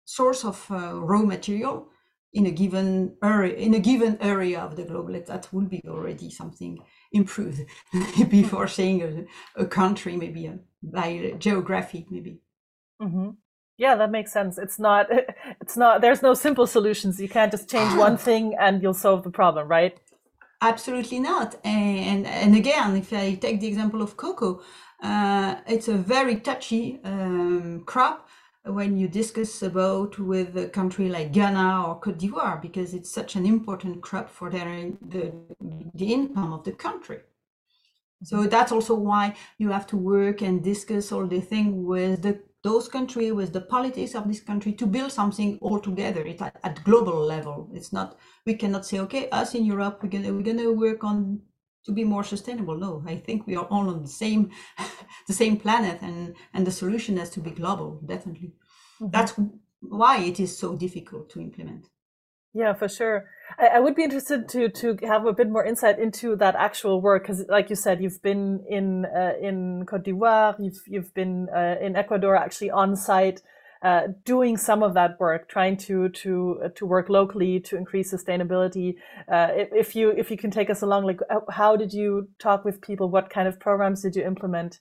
source 0.06 0.46
of 0.46 0.66
uh, 0.72 0.94
raw 1.01 1.22
material 1.22 1.89
in 2.32 2.46
a 2.46 2.51
given 2.51 3.18
area 3.22 3.56
in 3.58 3.74
a 3.74 3.80
given 3.80 4.18
area 4.22 4.62
of 4.62 4.78
the 4.78 4.86
globe, 4.86 5.12
that 5.25 5.50
would 5.51 5.70
be 5.70 5.82
already 5.86 6.30
something 6.30 6.80
improved 7.12 7.66
before 8.30 8.70
saying 8.70 9.28
a, 9.58 9.62
a, 9.63 9.66
country, 9.66 10.16
maybe 10.16 10.46
a, 10.46 10.60
by 10.82 11.36
geography, 11.39 12.08
maybe. 12.10 12.39
Mm-hmm. 13.01 13.32
Yeah, 13.78 13.96
that 13.96 14.12
makes 14.12 14.32
sense. 14.32 14.58
It's 14.58 14.80
not. 14.80 15.08
It's 15.62 15.75
not. 15.75 16.00
There's 16.00 16.22
no 16.22 16.34
simple 16.36 16.68
solutions. 16.68 17.20
You 17.20 17.28
can't 17.28 17.51
just 17.51 17.70
change 17.70 17.94
one 17.98 18.16
thing 18.28 18.56
and 18.58 18.82
you'll 18.82 19.01
solve 19.08 19.24
the 19.24 19.30
problem, 19.30 19.68
right? 19.68 20.00
Absolutely 20.62 21.20
not. 21.20 21.56
And 21.63 22.28
and 22.28 22.56
again, 22.56 22.98
if 22.98 23.13
I 23.13 23.36
take 23.36 23.62
the 23.62 23.68
example 23.68 24.01
of 24.01 24.18
cocoa, 24.18 24.62
uh, 25.01 25.56
it's 25.68 25.88
a 25.88 25.96
very 25.98 26.36
touchy 26.42 27.00
um, 27.06 27.84
crop 27.86 28.28
when 28.66 28.98
you 28.98 29.08
discuss 29.08 29.62
about 29.62 30.20
with 30.20 30.58
a 30.58 30.68
country 30.68 31.08
like 31.08 31.32
Ghana 31.32 31.88
or 31.88 32.00
Cote 32.00 32.18
d'Ivoire 32.18 32.62
because 32.62 32.94
it's 32.94 33.10
such 33.10 33.36
an 33.38 33.46
important 33.46 34.01
crop 34.01 34.30
for 34.30 34.50
their 34.50 34.92
the, 35.01 35.32
the 35.96 36.13
income 36.13 36.51
of 36.54 36.66
the 36.66 36.74
country. 36.74 37.20
So 38.24 38.38
mm-hmm. 38.38 38.50
that's 38.50 38.72
also 38.74 38.96
why 38.96 39.36
you 39.58 39.70
have 39.70 39.88
to 39.88 39.98
work 39.98 40.42
and 40.42 40.62
discuss 40.63 41.12
all 41.13 41.25
the 41.25 41.39
thing 41.42 41.86
with 41.86 42.24
the 42.24 42.42
those 42.63 42.88
countries, 42.88 43.34
with 43.34 43.54
the 43.54 43.62
politics 43.62 44.16
of 44.16 44.28
this 44.28 44.42
country 44.42 44.74
to 44.74 44.86
build 44.86 45.12
something 45.12 45.58
all 45.62 45.80
together. 45.80 46.25
At, 46.28 46.60
at 46.63 46.84
global 46.84 47.20
level. 47.20 47.70
It's 47.74 47.94
not 47.94 48.18
we 48.46 48.56
cannot 48.56 48.86
say, 48.86 49.00
okay, 49.00 49.30
us 49.30 49.56
in 49.56 49.66
Europe, 49.66 50.00
we're 50.01 50.10
gonna 50.10 50.34
we're 50.34 50.44
gonna 50.44 50.72
work 50.72 51.04
on 51.04 51.42
to 51.86 51.92
be 51.92 52.04
more 52.04 52.24
sustainable. 52.24 52.78
No, 52.78 53.04
I 53.08 53.16
think 53.16 53.48
we 53.48 53.56
are 53.56 53.66
all 53.66 53.89
on 53.89 54.01
the 54.01 54.08
same 54.08 54.51
the 55.28 55.34
same 55.34 55.58
planet 55.58 56.01
and 56.01 56.36
and 56.54 56.68
the 56.68 56.72
solution 56.72 57.18
has 57.18 57.30
to 57.32 57.39
be 57.39 57.51
global, 57.51 58.01
definitely. 58.06 58.54
Mm-hmm. 59.01 59.12
That's 59.12 59.34
why 59.82 60.20
it 60.20 60.39
is 60.39 60.58
so 60.58 60.75
difficult 60.75 61.30
to 61.32 61.39
implement. 61.39 61.88
Yeah, 62.53 62.74
for 62.74 62.89
sure. 62.89 63.29
I, 63.60 63.68
I, 63.68 63.79
would 63.79 63.96
be 63.96 64.03
interested 64.03 64.50
to 64.50 64.70
to 64.70 64.98
have 65.03 65.25
a 65.27 65.34
bit 65.34 65.50
more 65.50 65.63
insight 65.63 66.00
into 66.00 66.36
that 66.38 66.56
actual 66.56 67.00
work 67.00 67.24
because, 67.24 67.46
like 67.48 67.70
you 67.70 67.75
said, 67.75 68.01
you've 68.01 68.22
been 68.24 68.63
in 68.68 69.06
uh, 69.06 69.34
in 69.39 69.86
Cote 69.86 70.03
d'Ivoire, 70.03 70.56
you've 70.60 70.82
you've 70.88 71.13
been 71.13 71.48
uh, 71.56 71.75
in 71.79 71.96
Ecuador, 71.96 72.36
actually 72.36 72.72
on 72.72 72.96
site, 72.96 73.41
uh, 73.84 74.08
doing 74.25 74.58
some 74.58 74.82
of 74.82 74.96
that 74.96 75.20
work, 75.20 75.48
trying 75.48 75.77
to 75.77 76.10
to 76.10 76.60
uh, 76.65 76.70
to 76.70 76.88
work 76.88 77.08
locally 77.08 77.60
to 77.60 77.77
increase 77.77 78.12
sustainability. 78.12 78.96
Uh, 79.32 79.50
if, 79.51 79.70
if, 79.72 79.96
you 79.96 80.10
if 80.10 80.32
you 80.32 80.38
can 80.38 80.50
take 80.50 80.72
us 80.72 80.82
along, 80.82 81.06
like 81.06 81.20
how 81.51 81.75
did 81.75 81.94
you 81.94 82.29
talk 82.39 82.65
with 82.65 82.82
people? 82.82 83.10
What 83.10 83.29
kind 83.29 83.48
of 83.48 83.60
programs 83.60 84.01
did 84.01 84.15
you 84.15 84.24
implement? 84.24 84.79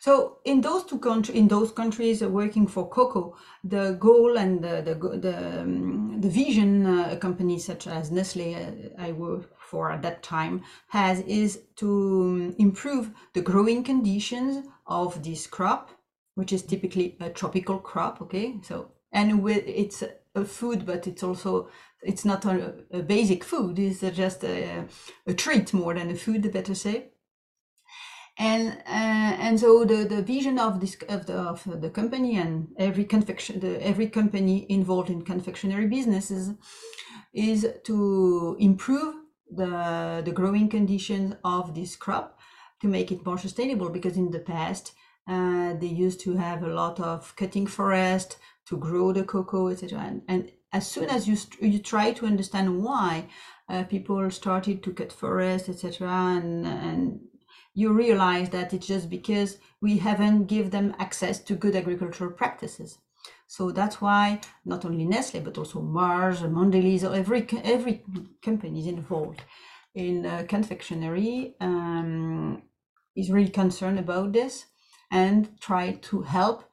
So 0.00 0.38
in 0.44 0.60
those 0.60 0.84
two 0.84 0.98
countries, 0.98 1.36
in 1.36 1.48
those 1.48 1.72
countries 1.72 2.22
working 2.22 2.66
for 2.66 2.88
cocoa, 2.88 3.36
the 3.64 3.96
goal 3.98 4.36
and 4.36 4.62
the 4.62 4.82
the 4.82 5.18
the, 5.18 5.60
um, 5.62 6.20
the 6.20 6.28
vision 6.28 6.86
uh, 6.86 7.16
companies 7.16 7.64
such 7.64 7.86
as 7.86 8.10
Nestle 8.10 8.54
uh, 8.54 8.70
I 8.98 9.12
work 9.12 9.58
for 9.58 9.90
at 9.90 10.02
that 10.02 10.22
time 10.22 10.62
has 10.88 11.20
is 11.20 11.62
to 11.76 11.88
um, 11.88 12.54
improve 12.58 13.10
the 13.32 13.40
growing 13.40 13.82
conditions 13.82 14.66
of 14.86 15.22
this 15.22 15.46
crop, 15.46 15.90
which 16.34 16.52
is 16.52 16.62
typically 16.62 17.16
a 17.20 17.30
tropical 17.30 17.78
crop. 17.78 18.20
Okay, 18.22 18.56
so 18.62 18.92
and 19.12 19.42
with 19.42 19.64
it's 19.66 20.02
a 20.34 20.44
food, 20.44 20.84
but 20.84 21.06
it's 21.06 21.22
also 21.22 21.68
it's 22.02 22.24
not 22.24 22.44
a, 22.44 22.74
a 22.92 23.02
basic 23.02 23.42
food. 23.42 23.78
It's 23.78 24.00
just 24.00 24.44
a, 24.44 24.84
a 25.26 25.34
treat 25.34 25.72
more 25.72 25.94
than 25.94 26.10
a 26.10 26.14
food, 26.14 26.52
better 26.52 26.74
say 26.74 27.12
and 28.38 28.78
uh, 28.86 29.36
and 29.40 29.58
so 29.58 29.84
the 29.84 30.04
the 30.04 30.22
vision 30.22 30.58
of 30.58 30.80
this 30.80 30.96
of 31.08 31.26
the 31.26 31.34
of 31.34 31.80
the 31.80 31.90
company 31.90 32.36
and 32.36 32.68
every 32.78 33.04
confection 33.04 33.60
the 33.60 33.84
every 33.84 34.08
company 34.08 34.66
involved 34.68 35.10
in 35.10 35.22
confectionery 35.22 35.86
businesses 35.86 36.52
is 37.32 37.66
to 37.84 38.56
improve 38.58 39.14
the 39.50 40.22
the 40.24 40.32
growing 40.32 40.68
conditions 40.68 41.34
of 41.44 41.74
this 41.74 41.96
crop 41.96 42.38
to 42.80 42.88
make 42.88 43.10
it 43.10 43.24
more 43.24 43.38
sustainable 43.38 43.88
because 43.88 44.16
in 44.16 44.30
the 44.30 44.40
past 44.40 44.92
uh, 45.28 45.74
they 45.74 45.86
used 45.86 46.20
to 46.20 46.36
have 46.36 46.62
a 46.62 46.74
lot 46.74 47.00
of 47.00 47.34
cutting 47.36 47.66
forest 47.66 48.36
to 48.66 48.76
grow 48.76 49.12
the 49.12 49.24
cocoa 49.24 49.68
etc 49.68 49.98
and, 50.00 50.22
and 50.28 50.52
as 50.72 50.86
soon 50.86 51.08
as 51.08 51.26
you 51.26 51.36
you 51.60 51.78
try 51.78 52.12
to 52.12 52.26
understand 52.26 52.82
why 52.82 53.26
uh, 53.70 53.82
people 53.84 54.30
started 54.30 54.82
to 54.82 54.92
cut 54.92 55.12
forest 55.12 55.70
etc 55.70 56.06
and 56.06 56.66
and 56.66 57.20
you 57.76 57.92
realize 57.92 58.48
that 58.50 58.72
it's 58.72 58.86
just 58.86 59.10
because 59.10 59.58
we 59.82 59.98
haven't 59.98 60.46
give 60.46 60.70
them 60.70 60.96
access 60.98 61.38
to 61.38 61.54
good 61.54 61.76
agricultural 61.76 62.30
practices. 62.30 62.98
So 63.46 63.70
that's 63.70 64.00
why 64.00 64.40
not 64.64 64.84
only 64.86 65.04
Nestle 65.04 65.42
but 65.42 65.58
also 65.58 65.82
Mars, 65.82 66.40
Mondelez, 66.40 67.04
every 67.04 67.46
every 67.62 68.02
company 68.42 68.80
is 68.80 68.86
involved 68.86 69.42
in 69.94 70.24
uh, 70.24 70.46
confectionery 70.48 71.54
um, 71.60 72.62
is 73.14 73.30
really 73.30 73.50
concerned 73.50 73.98
about 73.98 74.32
this 74.32 74.66
and 75.10 75.60
try 75.60 75.92
to 76.08 76.22
help 76.22 76.64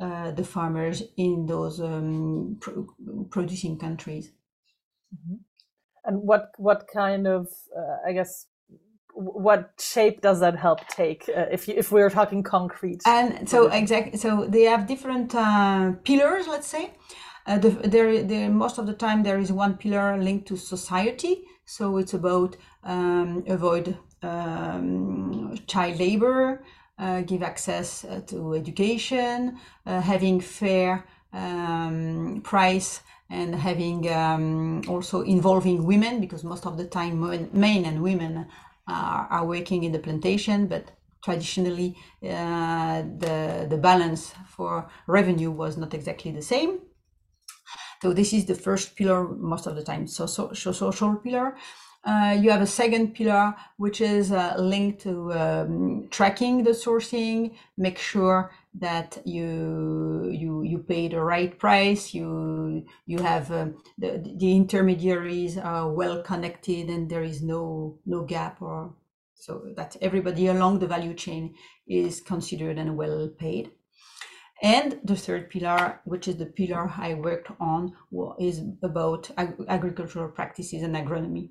uh, 0.00 0.30
the 0.30 0.44
farmers 0.44 1.02
in 1.16 1.46
those 1.46 1.80
um, 1.80 2.56
pro 2.60 2.86
producing 3.30 3.78
countries. 3.78 4.32
Mm 5.12 5.18
-hmm. 5.24 5.38
And 6.04 6.16
what 6.28 6.44
what 6.58 6.80
kind 6.86 7.26
of 7.26 7.42
uh, 7.78 8.08
I 8.08 8.12
guess 8.12 8.51
what 9.14 9.72
shape 9.78 10.20
does 10.20 10.40
that 10.40 10.56
help 10.56 10.86
take 10.88 11.28
uh, 11.28 11.46
if 11.50 11.68
you, 11.68 11.74
if 11.76 11.92
we're 11.92 12.10
talking 12.10 12.42
concrete? 12.42 13.02
And 13.06 13.48
so 13.48 13.68
exactly 13.68 14.18
so 14.18 14.46
they 14.46 14.62
have 14.64 14.86
different 14.86 15.34
uh, 15.34 15.92
pillars 16.04 16.46
let's 16.48 16.66
say. 16.66 16.92
Uh, 17.46 17.58
the, 17.58 17.70
there, 17.70 18.22
there 18.22 18.48
most 18.50 18.78
of 18.78 18.86
the 18.86 18.92
time 18.94 19.22
there 19.22 19.38
is 19.38 19.50
one 19.50 19.76
pillar 19.76 20.16
linked 20.16 20.46
to 20.48 20.56
society. 20.56 21.44
So 21.64 21.96
it's 21.98 22.14
about 22.14 22.56
um, 22.84 23.44
avoid 23.46 23.96
um, 24.22 25.56
child 25.66 25.98
labor 25.98 26.62
uh, 26.98 27.22
give 27.22 27.42
access 27.42 28.04
uh, 28.04 28.20
to 28.26 28.54
education 28.54 29.58
uh, 29.86 30.00
having 30.00 30.40
fair 30.40 31.04
um, 31.32 32.40
price 32.44 33.00
and 33.30 33.54
having 33.54 34.08
um, 34.12 34.82
also 34.88 35.22
involving 35.22 35.84
women 35.84 36.20
because 36.20 36.44
most 36.44 36.66
of 36.66 36.76
the 36.76 36.84
time 36.84 37.20
men 37.52 37.84
and 37.86 38.02
women 38.02 38.46
are, 38.86 39.26
are 39.30 39.46
working 39.46 39.84
in 39.84 39.92
the 39.92 39.98
plantation, 39.98 40.66
but 40.66 40.90
traditionally 41.24 41.96
uh, 42.24 43.02
the, 43.18 43.66
the 43.70 43.78
balance 43.78 44.34
for 44.48 44.88
revenue 45.06 45.50
was 45.50 45.76
not 45.76 45.94
exactly 45.94 46.32
the 46.32 46.42
same. 46.42 46.80
So 48.02 48.12
this 48.12 48.32
is 48.32 48.46
the 48.46 48.54
first 48.54 48.96
pillar 48.96 49.28
most 49.28 49.66
of 49.66 49.76
the 49.76 49.84
time, 49.84 50.08
so, 50.08 50.26
so, 50.26 50.52
so 50.52 50.72
social 50.72 51.14
pillar. 51.16 51.54
Uh, 52.04 52.36
you 52.40 52.50
have 52.50 52.60
a 52.60 52.66
second 52.66 53.14
pillar 53.14 53.54
which 53.76 54.00
is 54.00 54.32
uh, 54.32 54.56
linked 54.58 55.02
to 55.02 55.32
um, 55.34 56.08
tracking 56.10 56.64
the 56.64 56.72
sourcing, 56.72 57.54
make 57.76 57.96
sure 57.96 58.50
that 58.74 59.18
you 59.24 60.30
you 60.32 60.62
you 60.62 60.78
pay 60.78 61.08
the 61.08 61.20
right 61.20 61.58
price, 61.58 62.14
you 62.14 62.84
you 63.06 63.18
have 63.18 63.50
um, 63.52 63.82
the 63.98 64.22
the 64.38 64.56
intermediaries 64.56 65.58
are 65.58 65.92
well 65.92 66.22
connected 66.22 66.88
and 66.88 67.10
there 67.10 67.22
is 67.22 67.42
no 67.42 67.98
no 68.06 68.24
gap 68.24 68.62
or 68.62 68.94
so 69.34 69.60
that 69.76 69.96
everybody 70.00 70.46
along 70.46 70.78
the 70.78 70.86
value 70.86 71.14
chain 71.14 71.54
is 71.88 72.20
considered 72.20 72.78
and 72.78 72.96
well 72.96 73.28
paid. 73.28 73.72
And 74.62 75.00
the 75.02 75.16
third 75.16 75.50
pillar, 75.50 76.00
which 76.04 76.28
is 76.28 76.36
the 76.36 76.46
pillar 76.46 76.88
I 76.96 77.14
worked 77.14 77.50
on, 77.58 77.92
is 78.38 78.62
about 78.82 79.28
ag 79.36 79.54
agricultural 79.68 80.28
practices 80.28 80.82
and 80.84 80.94
agronomy. 80.94 81.50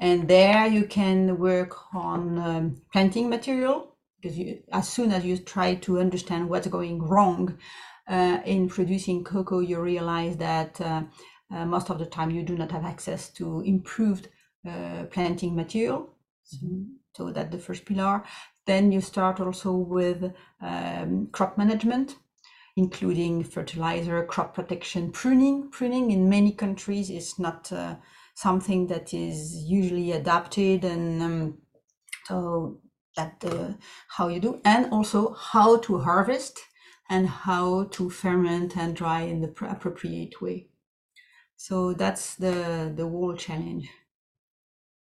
And 0.00 0.28
there 0.28 0.66
you 0.66 0.86
can 0.86 1.38
work 1.38 1.94
on 1.94 2.38
um, 2.38 2.82
planting 2.92 3.30
material, 3.30 3.95
because 4.26 4.38
you, 4.38 4.62
as 4.72 4.88
soon 4.88 5.12
as 5.12 5.24
you 5.24 5.38
try 5.38 5.74
to 5.74 6.00
understand 6.00 6.48
what's 6.48 6.66
going 6.66 7.02
wrong 7.02 7.56
uh, 8.08 8.38
in 8.44 8.68
producing 8.68 9.24
cocoa, 9.24 9.60
you 9.60 9.80
realize 9.80 10.36
that 10.36 10.80
uh, 10.80 11.02
uh, 11.52 11.64
most 11.64 11.90
of 11.90 11.98
the 11.98 12.06
time 12.06 12.30
you 12.30 12.42
do 12.42 12.56
not 12.56 12.72
have 12.72 12.84
access 12.84 13.30
to 13.30 13.60
improved 13.60 14.28
uh, 14.68 15.04
planting 15.10 15.54
material. 15.54 16.10
Mm-hmm. 16.54 16.82
So 17.14 17.30
that's 17.30 17.52
the 17.52 17.58
first 17.58 17.84
pillar. 17.86 18.24
Then 18.66 18.92
you 18.92 19.00
start 19.00 19.40
also 19.40 19.72
with 19.72 20.32
um, 20.60 21.28
crop 21.32 21.56
management, 21.56 22.16
including 22.76 23.44
fertilizer, 23.44 24.24
crop 24.24 24.54
protection, 24.54 25.12
pruning. 25.12 25.70
Pruning 25.70 26.10
in 26.10 26.28
many 26.28 26.52
countries 26.52 27.10
is 27.10 27.38
not 27.38 27.72
uh, 27.72 27.94
something 28.34 28.88
that 28.88 29.14
is 29.14 29.54
usually 29.54 30.12
adapted, 30.12 30.84
and 30.84 31.22
um, 31.22 31.58
so 32.24 32.80
that 33.16 33.44
uh, 33.44 33.72
how 34.08 34.28
you 34.28 34.40
do, 34.40 34.60
and 34.64 34.92
also 34.92 35.34
how 35.34 35.78
to 35.78 35.98
harvest 35.98 36.58
and 37.08 37.28
how 37.28 37.84
to 37.84 38.10
ferment 38.10 38.76
and 38.76 38.96
dry 38.96 39.22
in 39.22 39.40
the 39.40 39.48
appropriate 39.68 40.40
way. 40.40 40.68
So 41.56 41.92
that's 41.92 42.34
the 42.36 42.92
the 42.94 43.08
whole 43.08 43.34
challenge. 43.36 43.88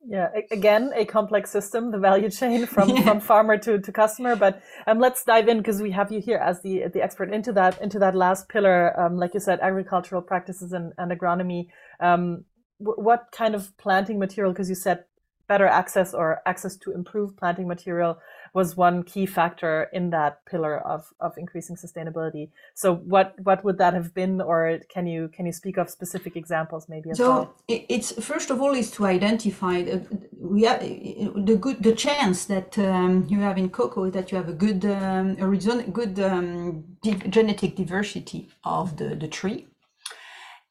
Yeah, 0.06 0.30
again, 0.52 0.92
a 0.96 1.06
complex 1.06 1.50
system, 1.50 1.92
the 1.92 1.98
value 1.98 2.30
chain 2.30 2.66
from, 2.74 2.90
yeah. 2.90 3.04
from 3.04 3.20
farmer 3.22 3.58
to, 3.60 3.80
to 3.80 3.92
customer. 3.92 4.36
But 4.36 4.62
um, 4.86 5.00
let's 5.00 5.24
dive 5.24 5.48
in 5.48 5.60
because 5.60 5.82
we 5.82 5.92
have 5.92 6.12
you 6.12 6.20
here 6.20 6.38
as 6.38 6.62
the 6.62 6.84
the 6.94 7.02
expert 7.02 7.34
into 7.34 7.54
that 7.54 7.82
into 7.82 8.00
that 8.00 8.16
last 8.16 8.50
pillar. 8.50 9.00
Um, 9.00 9.18
like 9.18 9.34
you 9.34 9.40
said, 9.40 9.60
agricultural 9.62 10.22
practices 10.22 10.74
and, 10.74 10.92
and 10.98 11.12
agronomy. 11.12 11.68
Um, 12.00 12.46
what 12.80 13.28
kind 13.32 13.56
of 13.56 13.76
planting 13.78 14.20
material? 14.20 14.52
Because 14.52 14.68
you 14.68 14.76
said 14.76 15.06
better 15.48 15.68
access 15.68 16.14
or 16.14 16.42
access 16.46 16.76
to 16.78 16.92
improved 16.92 17.38
planting 17.38 17.68
material 17.68 18.18
was 18.54 18.78
one 18.78 19.04
key 19.04 19.26
factor 19.26 19.90
in 19.94 20.12
that 20.12 20.46
pillar 20.46 20.78
of, 20.78 21.12
of 21.20 21.36
increasing 21.38 21.76
sustainability. 21.76 22.50
So 22.76 22.96
what 22.96 23.36
what 23.44 23.64
would 23.64 23.78
that 23.80 23.94
have 23.94 24.14
been, 24.14 24.42
or 24.42 24.80
can 24.90 25.08
you 25.08 25.30
can 25.30 25.46
you 25.46 25.52
speak 25.52 25.78
of 25.78 25.90
specific 25.90 26.36
examples 26.36 26.88
maybe 26.88 27.10
as 27.10 27.18
so 27.18 27.30
well? 27.30 27.56
it's 27.68 28.12
first 28.24 28.52
of 28.52 28.62
all 28.62 28.74
is 28.74 28.92
to 28.92 29.06
identify 29.06 29.84
we 30.40 30.64
have 30.64 30.82
the 30.82 31.58
good 31.60 31.82
the 31.82 31.94
chance 31.94 32.46
that 32.46 32.78
um, 32.78 33.26
you 33.28 33.40
have 33.40 33.58
in 33.58 33.70
cocoa 33.70 34.10
that 34.12 34.32
you 34.32 34.38
have 34.38 34.50
a 34.50 34.54
good 34.54 34.86
um, 34.86 35.36
a 35.40 35.92
good 35.92 36.20
um, 36.20 36.84
genetic 37.04 37.76
diversity 37.76 38.50
of 38.64 38.98
the, 38.98 39.16
the 39.16 39.28
tree, 39.28 39.68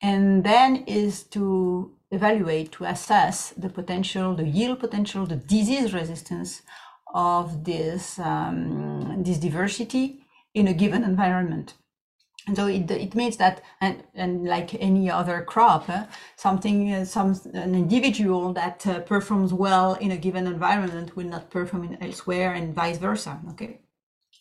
and 0.00 0.45
then 0.45 0.85
is 0.87 1.25
to 1.25 1.91
evaluate 2.12 2.71
to 2.73 2.85
assess 2.85 3.50
the 3.57 3.69
potential, 3.69 4.35
the 4.37 4.47
yield 4.47 4.78
potential, 4.78 5.26
the 5.26 5.37
disease 5.37 5.92
resistance 5.92 6.62
of 7.14 7.64
this 7.64 8.19
um, 8.19 9.23
this 9.25 9.38
diversity 9.38 10.04
in 10.54 10.69
a 10.69 10.75
given 10.75 11.02
environment. 11.04 11.75
And 12.47 12.57
so 12.57 12.66
it, 12.66 12.90
it 12.90 13.14
means 13.14 13.37
that, 13.37 13.62
and, 13.81 14.02
and 14.14 14.45
like 14.45 14.75
any 14.75 15.09
other 15.09 15.42
crop, 15.42 15.88
uh, 15.88 16.07
something, 16.37 16.92
uh, 16.92 17.04
some 17.04 17.40
an 17.54 17.75
individual 17.75 18.52
that 18.54 18.85
uh, 18.87 18.99
performs 19.00 19.52
well 19.52 19.95
in 19.95 20.11
a 20.11 20.16
given 20.16 20.49
environment 20.49 21.14
will 21.16 21.28
not 21.28 21.50
perform 21.50 21.85
in 21.85 22.02
elsewhere, 22.02 22.52
and 22.52 22.75
vice 22.75 22.99
versa. 22.99 23.40
Okay, 23.50 23.83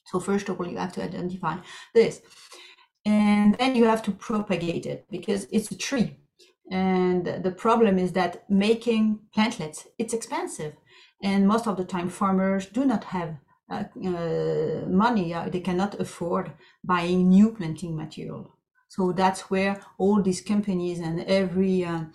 so 0.06 0.20
first 0.20 0.50
of 0.50 0.60
all, 0.60 0.68
you 0.68 0.78
have 0.78 0.94
to 0.94 1.04
identify 1.04 1.58
this, 1.94 2.22
and 3.06 3.56
then 3.60 3.75
you 3.75 3.86
have 3.86 4.01
to 4.04 4.12
propagate 4.12 4.88
it 4.88 5.06
because 5.12 5.46
it's 5.51 5.70
a 5.70 5.78
tree, 5.78 6.18
and 6.72 7.25
the 7.44 7.51
problem 7.51 8.00
is 8.00 8.13
that 8.13 8.50
making 8.50 9.20
plantlets 9.36 9.88
it's 10.00 10.13
expensive. 10.13 10.74
And 11.22 11.48
most 11.48 11.68
of 11.68 11.78
the 11.78 11.84
time 11.84 12.10
farmers 12.10 12.66
do 12.66 12.86
not 12.86 13.04
have 13.04 13.36
uh, 13.70 13.84
uh, 14.06 14.86
money 14.88 15.34
uh, 15.34 15.50
they 15.50 15.60
cannot 15.60 16.00
afford 16.00 16.54
buying 16.84 17.30
new 17.30 17.51
planting 17.51 17.95
material. 17.95 18.56
So 18.88 19.12
that's 19.12 19.50
where 19.50 19.82
all 19.98 20.22
these 20.22 20.41
companies 20.41 21.00
and 21.00 21.22
every 21.22 21.86
uh, 21.86 22.06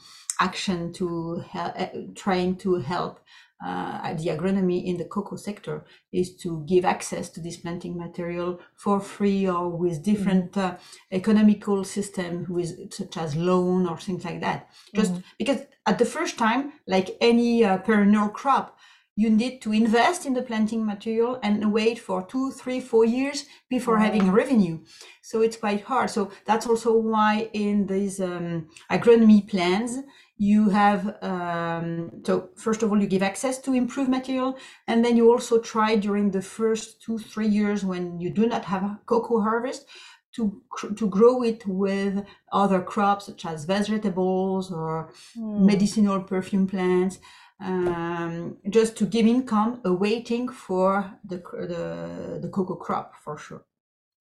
action 0.40 0.92
to 0.94 1.44
uh, 1.54 1.86
trying 2.14 2.56
to 2.56 2.76
help 2.76 3.20
uh, 3.64 4.12
the 4.14 4.28
agronomy 4.28 4.84
in 4.84 4.96
the 4.98 5.04
cocoa 5.04 5.36
sector 5.36 5.84
is 6.12 6.36
to 6.36 6.62
give 6.66 6.84
access 6.84 7.30
to 7.30 7.40
this 7.40 7.56
planting 7.56 7.96
material 7.96 8.60
for 8.74 9.00
free 9.00 9.48
or 9.48 9.70
with 9.70 10.02
different 10.02 10.52
mm-hmm. 10.52 10.74
uh, 10.74 10.78
economical 11.10 11.82
system 11.82 12.46
with 12.48 12.92
such 12.92 13.16
as 13.16 13.34
loan 13.34 13.86
or 13.86 13.96
things 13.96 14.24
like 14.24 14.40
that 14.40 14.70
just 14.94 15.12
mm-hmm. 15.12 15.22
because 15.38 15.60
at 15.86 15.98
the 15.98 16.04
first 16.04 16.36
time 16.36 16.72
like 16.86 17.16
any 17.20 17.64
uh, 17.64 17.78
perennial 17.78 18.28
crop 18.28 18.76
you 19.18 19.30
need 19.30 19.62
to 19.62 19.72
invest 19.72 20.26
in 20.26 20.34
the 20.34 20.42
planting 20.42 20.84
material 20.84 21.40
and 21.42 21.72
wait 21.72 21.98
for 21.98 22.22
two, 22.26 22.50
three, 22.52 22.80
four 22.80 23.06
years 23.06 23.46
before 23.70 23.98
having 23.98 24.30
revenue. 24.30 24.78
So 25.22 25.40
it's 25.40 25.56
quite 25.56 25.84
hard. 25.84 26.10
So 26.10 26.30
that's 26.44 26.66
also 26.66 26.94
why 26.98 27.48
in 27.54 27.86
these 27.86 28.20
um, 28.20 28.68
agronomy 28.90 29.48
plans, 29.48 30.00
you 30.38 30.68
have, 30.68 31.22
um, 31.22 32.10
so 32.24 32.50
first 32.56 32.82
of 32.82 32.90
all, 32.90 33.00
you 33.00 33.06
give 33.06 33.22
access 33.22 33.58
to 33.60 33.72
improved 33.72 34.10
material. 34.10 34.58
And 34.86 35.04
then 35.04 35.16
you 35.16 35.30
also 35.30 35.58
try 35.58 35.96
during 35.96 36.30
the 36.30 36.42
first 36.42 37.02
two, 37.02 37.18
three 37.18 37.48
years 37.48 37.84
when 37.84 38.20
you 38.20 38.30
do 38.30 38.46
not 38.46 38.64
have 38.66 38.82
a 38.82 39.00
cocoa 39.06 39.40
harvest 39.40 39.86
to, 40.34 40.62
to 40.96 41.08
grow 41.08 41.42
it 41.42 41.66
with 41.66 42.24
other 42.52 42.82
crops 42.82 43.26
such 43.26 43.46
as 43.46 43.64
vegetables 43.64 44.70
or 44.70 45.10
mm. 45.36 45.64
medicinal 45.64 46.20
perfume 46.20 46.66
plants 46.66 47.18
um, 47.60 48.58
just 48.68 48.96
to 48.98 49.06
give 49.06 49.26
income 49.26 49.80
awaiting 49.84 50.48
for 50.48 51.10
the, 51.24 51.36
the, 51.36 52.38
the 52.42 52.48
cocoa 52.48 52.74
crop 52.74 53.14
for 53.24 53.38
sure. 53.38 53.64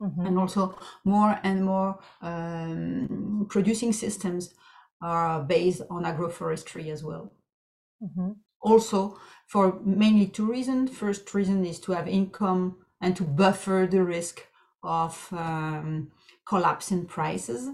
Mm-hmm. 0.02 0.26
And 0.26 0.40
also 0.40 0.78
more 1.04 1.40
and 1.44 1.64
more 1.66 2.00
um, 2.22 3.48
producing 3.50 3.94
systems 3.94 4.54
are 5.02 5.44
based 5.44 5.82
on 5.90 6.04
agroforestry 6.04 6.92
as 6.92 7.04
well. 7.04 7.34
Mm-hmm. 8.02 8.32
Also, 8.62 9.20
for 9.48 9.80
mainly 9.84 10.28
two 10.28 10.50
reasons. 10.50 10.92
First 10.92 11.34
reason 11.34 11.66
is 11.66 11.80
to 11.82 11.92
have 11.92 12.08
income 12.08 12.78
and 13.02 13.16
to 13.16 13.24
buffer 13.24 13.88
the 13.90 14.04
risk 14.04 14.42
of 14.84 15.28
um, 15.32 16.12
collapse 16.48 16.92
in 16.92 17.06
prices 17.06 17.70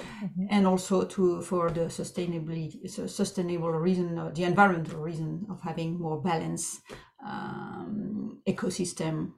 mm-hmm. 0.00 0.46
and 0.50 0.66
also 0.66 1.04
to 1.04 1.40
for 1.42 1.70
the 1.70 1.82
sustainability 1.82 2.88
sustainable 3.08 3.70
reason 3.70 4.18
or 4.18 4.32
the 4.32 4.44
environmental 4.44 5.00
reason 5.00 5.46
of 5.50 5.60
having 5.62 5.98
more 5.98 6.20
balanced 6.20 6.80
um, 7.24 8.40
ecosystem 8.48 9.32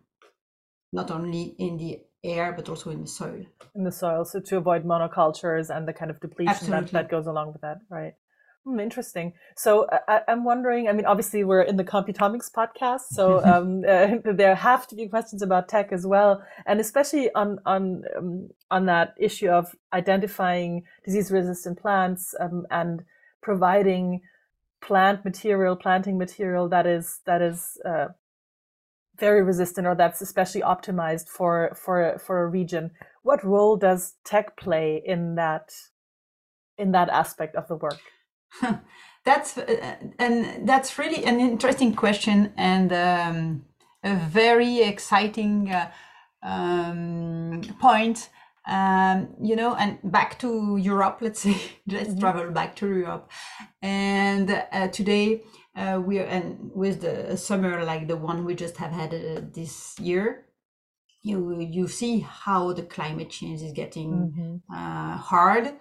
not 0.92 1.10
only 1.10 1.54
in 1.58 1.76
the 1.76 2.00
air 2.24 2.52
but 2.52 2.68
also 2.68 2.90
in 2.90 3.00
the 3.00 3.06
soil 3.06 3.44
in 3.74 3.84
the 3.84 3.92
soil 3.92 4.24
so 4.24 4.40
to 4.40 4.56
avoid 4.56 4.84
monocultures 4.84 5.74
and 5.74 5.86
the 5.86 5.92
kind 5.92 6.10
of 6.10 6.20
depletion 6.20 6.70
that, 6.70 6.90
that 6.90 7.08
goes 7.08 7.26
along 7.26 7.52
with 7.52 7.60
that 7.60 7.78
right 7.90 8.14
Hmm, 8.68 8.80
interesting. 8.80 9.32
So 9.56 9.86
I, 10.08 10.20
am 10.28 10.44
wondering. 10.44 10.88
I 10.88 10.92
mean, 10.92 11.06
obviously, 11.06 11.44
we're 11.44 11.62
in 11.62 11.76
the 11.76 11.84
Computomics 11.84 12.50
podcast, 12.52 13.06
so 13.12 13.42
um, 13.52 13.82
uh, 13.88 14.32
there 14.32 14.54
have 14.54 14.86
to 14.88 14.94
be 14.94 15.08
questions 15.08 15.42
about 15.42 15.68
tech 15.68 15.92
as 15.92 16.06
well, 16.06 16.42
and 16.66 16.80
especially 16.80 17.32
on 17.34 17.58
on 17.64 18.02
um, 18.16 18.48
on 18.70 18.86
that 18.86 19.14
issue 19.18 19.48
of 19.48 19.74
identifying 19.92 20.82
disease-resistant 21.04 21.78
plants 21.78 22.34
um, 22.40 22.66
and 22.70 23.02
providing 23.42 24.20
plant 24.82 25.24
material, 25.24 25.74
planting 25.74 26.18
material 26.18 26.68
that 26.68 26.86
is 26.86 27.20
that 27.26 27.40
is 27.40 27.78
uh, 27.86 28.08
very 29.18 29.42
resistant 29.42 29.86
or 29.86 29.94
that's 29.94 30.20
especially 30.20 30.62
optimized 30.62 31.28
for 31.28 31.72
for 31.74 32.18
for 32.18 32.42
a 32.42 32.46
region. 32.46 32.90
What 33.22 33.44
role 33.44 33.76
does 33.76 34.14
tech 34.24 34.56
play 34.56 35.02
in 35.04 35.34
that 35.34 35.72
in 36.76 36.92
that 36.92 37.08
aspect 37.08 37.56
of 37.56 37.68
the 37.68 37.76
work? 37.76 38.00
that's 39.24 39.58
uh, 39.58 39.96
and 40.18 40.68
that's 40.68 40.98
really 40.98 41.24
an 41.24 41.40
interesting 41.40 41.94
question 41.94 42.52
and 42.56 42.92
um, 42.92 43.64
a 44.04 44.14
very 44.14 44.80
exciting 44.82 45.70
uh, 45.70 45.90
um, 46.42 47.62
point. 47.80 48.30
Um, 48.66 49.28
you 49.40 49.56
know, 49.56 49.74
and 49.76 49.98
back 50.04 50.38
to 50.40 50.76
Europe. 50.76 51.18
Let's 51.22 51.40
say, 51.40 51.56
let's 51.86 52.10
mm-hmm. 52.10 52.20
travel 52.20 52.50
back 52.50 52.76
to 52.76 52.86
Europe. 52.86 53.30
And 53.80 54.50
uh, 54.50 54.88
today 54.88 55.42
uh, 55.76 56.00
we're 56.04 56.24
and 56.24 56.70
with 56.74 57.00
the 57.00 57.36
summer 57.36 57.84
like 57.84 58.08
the 58.08 58.16
one 58.16 58.44
we 58.44 58.54
just 58.54 58.76
have 58.78 58.92
had 58.92 59.14
uh, 59.14 59.40
this 59.52 59.98
year, 60.00 60.46
you 61.22 61.60
you 61.60 61.88
see 61.88 62.20
how 62.20 62.72
the 62.72 62.82
climate 62.82 63.30
change 63.30 63.62
is 63.62 63.72
getting 63.72 64.10
mm-hmm. 64.10 64.74
Uh, 64.74 65.16
hard 65.16 65.74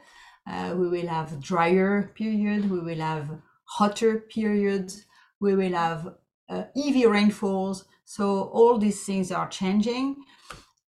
uh, 0.50 0.74
we 0.78 0.88
will 0.88 1.08
have 1.08 1.42
drier 1.42 2.12
period. 2.16 2.70
We 2.70 2.80
will 2.80 3.00
have 3.00 3.30
hotter 3.66 4.20
periods. 4.20 5.06
We 5.40 5.56
will 5.56 5.74
have 5.74 6.16
uh, 6.50 6.64
heavy 6.76 7.06
rainfalls. 7.06 7.86
So 8.06 8.44
all 8.54 8.78
these 8.78 9.04
things 9.06 9.32
are 9.32 9.50
changing, 9.50 10.16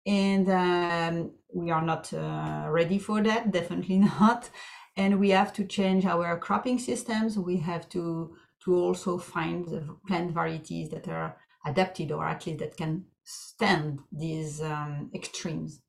and 0.05 0.49
um, 0.49 1.31
we 1.53 1.71
are 1.71 1.81
not 1.81 2.13
uh, 2.13 2.65
ready 2.69 2.99
for 2.99 3.23
that. 3.23 3.51
Definitely 3.60 3.99
not. 3.99 4.49
And 4.97 5.19
we 5.19 5.29
have 5.29 5.53
to 5.53 5.65
change 5.65 6.05
our 6.05 6.38
cropping 6.38 6.79
systems. 6.79 7.38
We 7.38 7.58
have 7.58 7.88
to 7.89 8.36
to 8.65 8.75
also 8.75 9.17
find 9.17 9.65
the 9.65 9.95
plant 10.08 10.32
varieties 10.32 10.89
that 10.89 11.08
are 11.08 11.38
adapted 11.65 12.12
or 12.12 12.25
at 12.25 12.45
least 12.45 12.60
that 12.60 12.78
can 12.78 13.06
stand 13.23 13.99
these 14.12 14.62
um, 14.62 15.10
extremes. 15.13 15.82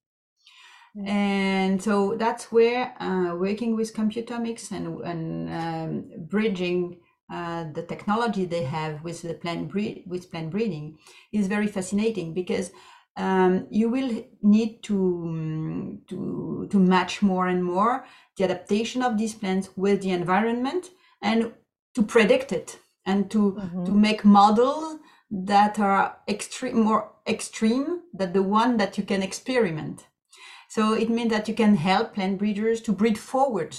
And 1.04 1.82
so 1.82 2.16
that's 2.16 2.50
where 2.50 2.94
uh, 3.02 3.34
working 3.36 3.76
with 3.76 3.94
computomics 3.94 4.70
and, 4.72 4.98
and 5.02 5.50
um, 5.52 6.26
bridging 6.26 7.00
uh, 7.30 7.64
the 7.74 7.82
technology 7.82 8.46
they 8.46 8.62
have 8.62 9.02
with 9.02 9.20
the 9.20 9.34
plant 9.34 9.68
breed, 9.68 10.04
with 10.06 10.30
plant 10.30 10.50
breeding 10.50 10.96
is 11.32 11.48
very 11.48 11.66
fascinating 11.66 12.32
because 12.32 12.70
um, 13.18 13.66
you 13.70 13.90
will 13.90 14.24
need 14.42 14.82
to, 14.84 14.96
um, 15.26 16.00
to, 16.08 16.66
to 16.70 16.78
match 16.78 17.20
more 17.20 17.48
and 17.48 17.62
more 17.62 18.06
the 18.38 18.44
adaptation 18.44 19.02
of 19.02 19.18
these 19.18 19.34
plants 19.34 19.68
with 19.76 20.00
the 20.00 20.10
environment 20.10 20.90
and 21.20 21.52
to 21.96 22.02
predict 22.02 22.52
it 22.52 22.78
and 23.06 23.30
to, 23.30 23.52
mm-hmm. 23.52 23.84
to 23.86 23.92
make 23.92 24.24
models 24.24 24.98
that 25.30 25.78
are 25.78 26.16
extreme, 26.28 26.80
more 26.80 27.10
extreme 27.26 28.02
than 28.12 28.32
the 28.32 28.42
one 28.42 28.76
that 28.76 28.98
you 28.98 29.04
can 29.04 29.22
experiment. 29.22 30.06
So 30.68 30.92
it 30.92 31.08
means 31.08 31.30
that 31.30 31.48
you 31.48 31.54
can 31.54 31.76
help 31.76 32.14
plant 32.14 32.38
breeders 32.38 32.82
to 32.82 32.92
breed 32.92 33.18
forward, 33.18 33.74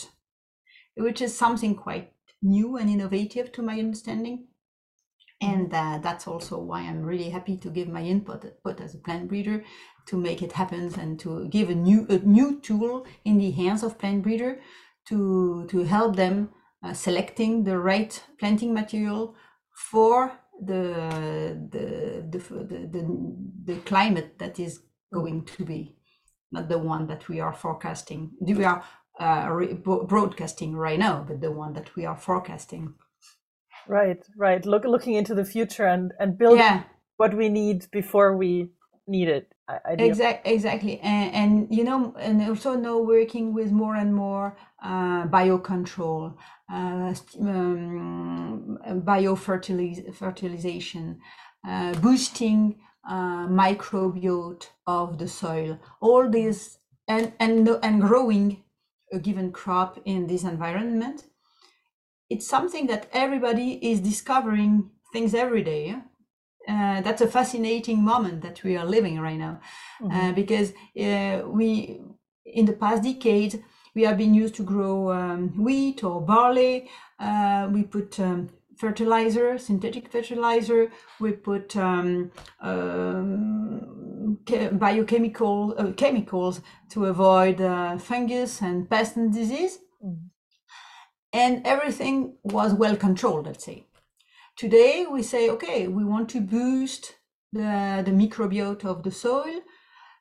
which 0.95 1.21
is 1.21 1.37
something 1.37 1.75
quite 1.75 2.11
new 2.41 2.77
and 2.77 2.89
innovative 2.89 3.51
to 3.51 3.61
my 3.61 3.77
understanding. 3.77 4.47
And 5.39 5.71
uh, 5.71 5.99
that's 6.01 6.27
also 6.27 6.59
why 6.59 6.81
I'm 6.81 7.03
really 7.03 7.29
happy 7.29 7.57
to 7.57 7.69
give 7.69 7.87
my 7.87 8.01
input, 8.01 8.43
input 8.43 8.81
as 8.81 8.95
a 8.95 8.97
plant 8.97 9.27
breeder 9.27 9.63
to 10.07 10.17
make 10.17 10.41
it 10.41 10.53
happen 10.53 10.91
and 10.99 11.19
to 11.19 11.47
give 11.49 11.69
a 11.69 11.75
new 11.75 12.07
a 12.09 12.17
new 12.17 12.59
tool 12.61 13.05
in 13.25 13.37
the 13.37 13.51
hands 13.51 13.83
of 13.83 13.99
plant 13.99 14.23
breeder 14.23 14.59
to 15.09 15.67
to 15.69 15.83
help 15.83 16.15
them 16.15 16.49
uh, 16.83 16.93
selecting 16.93 17.63
the 17.63 17.77
right 17.77 18.23
planting 18.39 18.73
material 18.73 19.35
for 19.91 20.31
the 20.61 21.57
the, 21.71 22.25
the 22.29 22.39
the, 22.39 22.87
the 22.91 23.73
the 23.73 23.75
climate 23.81 24.39
that 24.39 24.59
is 24.59 24.81
going 25.13 25.45
to 25.45 25.65
be 25.65 25.95
not 26.51 26.69
the 26.69 26.77
one 26.77 27.07
that 27.07 27.27
we 27.27 27.39
are 27.39 27.53
forecasting. 27.53 28.31
We 28.39 28.63
are 28.63 28.83
uh, 29.19 29.49
broadcasting 30.07 30.75
right 30.75 30.99
now 30.99 31.25
but 31.27 31.41
the 31.41 31.51
one 31.51 31.73
that 31.73 31.95
we 31.95 32.05
are 32.05 32.17
forecasting. 32.17 32.93
Right 33.87 34.23
right. 34.37 34.65
Look 34.65 34.85
looking 34.85 35.13
into 35.13 35.35
the 35.35 35.45
future 35.45 35.85
and 35.85 36.13
and 36.19 36.37
building 36.37 36.59
yeah. 36.59 36.83
what 37.17 37.33
we 37.33 37.49
need 37.49 37.89
before 37.91 38.35
we 38.35 38.71
need 39.07 39.29
it 39.29 39.53
exactly 39.87 40.53
exactly. 40.53 40.99
And, 40.99 41.35
and, 41.35 41.67
you 41.75 41.83
know 41.83 42.15
and 42.19 42.41
also 42.49 42.75
now 42.75 42.99
working 42.99 43.53
with 43.53 43.71
more 43.71 43.95
and 43.95 44.15
more 44.15 44.55
uh, 44.81 45.25
biocontrol 45.27 46.35
uh, 46.71 47.13
um, 47.41 48.77
biofertilization 48.85 51.17
uh, 51.67 51.93
boosting 51.95 52.79
uh, 53.09 53.47
microbiota 53.47 54.67
of 54.85 55.17
the 55.17 55.27
soil. 55.27 55.79
All 56.01 56.29
these 56.29 56.77
and 57.07 57.33
and 57.39 57.67
and 57.83 58.01
growing 58.01 58.63
a 59.11 59.17
given 59.19 59.51
crop 59.51 59.99
in 60.05 60.27
this 60.27 60.43
environment 60.43 61.23
it's 62.29 62.45
something 62.45 62.87
that 62.87 63.07
everybody 63.13 63.79
is 63.89 64.01
discovering 64.01 64.91
things 65.13 65.33
every 65.33 65.63
day 65.63 65.95
uh, 66.67 67.01
that's 67.01 67.21
a 67.21 67.27
fascinating 67.27 68.03
moment 68.03 68.41
that 68.41 68.63
we 68.63 68.75
are 68.75 68.85
living 68.85 69.19
right 69.19 69.37
now. 69.37 69.59
Mm-hmm. 70.01 70.17
uh, 70.17 70.31
because 70.33 70.73
uh, 70.99 71.47
we 71.47 72.01
in 72.45 72.65
the 72.65 72.73
past 72.73 73.03
decade 73.03 73.63
we 73.95 74.03
have 74.03 74.17
been 74.17 74.33
used 74.33 74.55
to 74.55 74.63
grow 74.63 75.11
um, 75.11 75.49
wheat 75.57 76.03
or 76.03 76.21
barley. 76.21 76.87
Uh, 77.19 77.67
we 77.71 77.81
put 77.81 78.19
um, 78.19 78.49
fertilizer 78.77 79.57
synthetic 79.57 80.11
fertilizer. 80.11 80.91
We 81.19 81.31
put 81.31 81.75
um, 81.75 82.31
um 82.61 84.37
biochemical 84.73 85.73
uh, 85.77 85.91
chemicals 85.93 86.61
to 86.89 87.05
avoid 87.05 87.59
uh, 87.59 87.97
fungus 87.97 88.61
and 88.61 88.89
pest 88.89 89.15
and 89.15 89.33
disease. 89.33 89.79
Mm-hmm. 90.03 90.27
and 91.33 91.65
everything 91.65 92.37
was 92.43 92.71
well 92.81 92.95
controlled 92.95 93.47
let's 93.47 93.65
say 93.65 93.87
Today 94.57 95.05
we 95.05 95.21
say, 95.21 95.51
okay, 95.51 95.87
we 95.87 96.03
want 96.03 96.29
to 96.29 96.41
boost 96.41 97.13
the, 97.53 98.01
the 98.03 98.11
microbiota 98.11 98.85
of 98.85 99.03
the 99.03 99.11
soil 99.11 99.61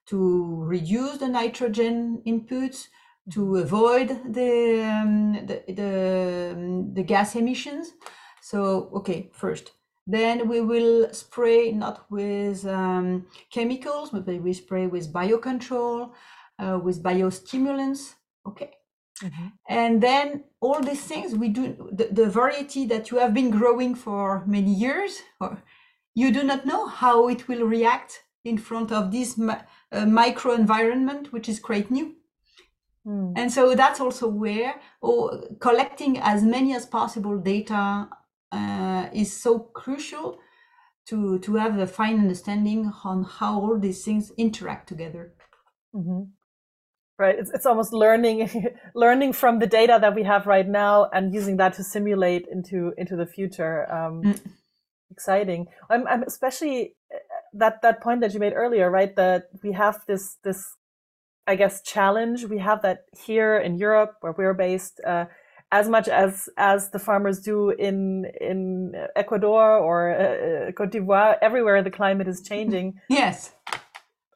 to 0.08 0.62
reduce 0.62 1.16
the 1.16 1.28
nitrogen 1.28 2.20
inputs, 2.26 2.88
to 3.32 3.56
avoid 3.56 4.08
the, 4.34 4.84
um, 4.84 5.46
the, 5.46 5.62
the, 5.72 6.52
um, 6.54 6.92
the 6.92 7.02
gas 7.02 7.34
emissions. 7.34 7.94
So, 8.42 8.90
okay, 8.96 9.30
first, 9.32 9.72
then 10.06 10.48
we 10.48 10.60
will 10.60 11.14
spray 11.14 11.72
not 11.72 12.04
with 12.10 12.66
um, 12.66 13.26
chemicals, 13.50 14.10
but 14.10 14.26
we 14.26 14.52
spray 14.52 14.86
with 14.86 15.14
biocontrol, 15.14 16.12
uh, 16.58 16.78
with 16.82 17.02
biostimulants. 17.02 18.14
Okay, 18.46 18.72
Mm-hmm. 19.22 19.46
And 19.68 20.02
then 20.02 20.44
all 20.60 20.80
these 20.82 21.02
things 21.02 21.34
we 21.34 21.48
do 21.48 21.88
the, 21.90 22.08
the, 22.10 22.28
variety 22.28 22.84
that 22.86 23.10
you 23.10 23.18
have 23.18 23.32
been 23.32 23.50
growing 23.50 23.94
for 23.94 24.44
many 24.46 24.72
years, 24.74 25.22
or 25.40 25.62
you 26.14 26.30
do 26.30 26.42
not 26.42 26.66
know 26.66 26.86
how 26.86 27.28
it 27.28 27.48
will 27.48 27.64
react 27.64 28.24
in 28.44 28.58
front 28.58 28.92
of 28.92 29.10
this 29.10 29.38
uh, 29.38 30.06
micro 30.06 30.52
environment, 30.52 31.32
which 31.32 31.48
is 31.48 31.58
quite 31.58 31.90
new. 31.90 32.14
Mm. 33.06 33.32
And 33.36 33.50
so 33.50 33.74
that's 33.74 34.00
also 34.00 34.28
where 34.28 34.74
oh, 35.02 35.44
collecting 35.60 36.18
as 36.18 36.42
many 36.42 36.74
as 36.74 36.84
possible 36.84 37.38
data 37.38 38.08
uh, 38.52 39.06
is 39.14 39.34
so 39.34 39.58
crucial 39.58 40.38
to 41.06 41.38
to 41.38 41.54
have 41.54 41.78
a 41.78 41.86
fine 41.86 42.18
understanding 42.18 42.92
on 43.02 43.24
how 43.24 43.60
all 43.60 43.78
these 43.78 44.04
things 44.04 44.30
interact 44.36 44.88
together. 44.88 45.32
Mm-hmm 45.94 46.35
right? 47.18 47.38
It's, 47.38 47.50
it's 47.50 47.66
almost 47.66 47.92
learning 47.92 48.68
learning 48.94 49.32
from 49.32 49.58
the 49.58 49.66
data 49.66 49.98
that 50.00 50.14
we 50.14 50.22
have 50.24 50.46
right 50.46 50.68
now 50.68 51.08
and 51.12 51.32
using 51.32 51.56
that 51.58 51.74
to 51.74 51.84
simulate 51.84 52.46
into 52.50 52.92
into 52.96 53.16
the 53.16 53.26
future 53.26 53.90
um, 53.92 54.22
mm. 54.22 54.40
exciting. 55.10 55.66
I'm, 55.90 56.06
I'm 56.06 56.22
especially 56.22 56.94
uh, 57.12 57.18
that 57.54 57.82
that 57.82 58.02
point 58.02 58.20
that 58.20 58.34
you 58.34 58.40
made 58.40 58.52
earlier 58.52 58.90
right 58.90 59.14
that 59.16 59.44
we 59.62 59.72
have 59.72 60.00
this 60.06 60.36
this 60.44 60.64
i 61.46 61.56
guess 61.56 61.82
challenge. 61.82 62.44
We 62.44 62.58
have 62.58 62.82
that 62.82 63.04
here 63.26 63.56
in 63.58 63.76
europe 63.76 64.16
where 64.20 64.34
we're 64.36 64.54
based 64.54 65.00
uh, 65.06 65.26
as 65.72 65.88
much 65.88 66.08
as 66.08 66.48
as 66.56 66.90
the 66.90 66.98
farmers 66.98 67.40
do 67.40 67.70
in 67.70 68.26
in 68.40 68.92
ecuador 69.16 69.78
or 69.78 70.10
uh, 70.10 70.68
uh 70.68 70.72
cote 70.72 70.92
d'ivoire 70.92 71.36
everywhere 71.42 71.82
the 71.82 71.90
climate 71.90 72.28
is 72.28 72.42
changing. 72.42 73.00
Yes. 73.08 73.54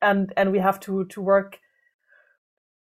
And 0.03 0.33
and 0.37 0.51
we 0.51 0.59
have 0.59 0.81
to 0.81 1.05
to 1.07 1.21
work 1.21 1.59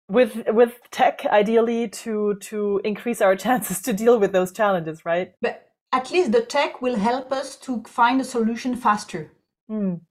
with 0.10 0.44
with 0.48 0.80
tech 0.92 1.26
ideally 1.26 1.88
to 1.88 2.36
to 2.36 2.82
increase 2.84 3.22
our 3.22 3.36
chances 3.46 3.82
to 3.82 3.94
deal 3.94 4.20
with 4.20 4.32
those 4.32 4.52
challenges 4.52 5.06
right? 5.06 5.34
But 5.42 5.68
at 5.92 6.12
least 6.12 6.32
the 6.32 6.42
tech 6.42 6.82
will 6.82 6.98
help 6.98 7.32
us 7.32 7.56
to 7.58 7.84
find 7.84 8.20
a 8.22 8.24
solution 8.24 8.76
faster. 8.76 9.32
Mm. 9.70 10.02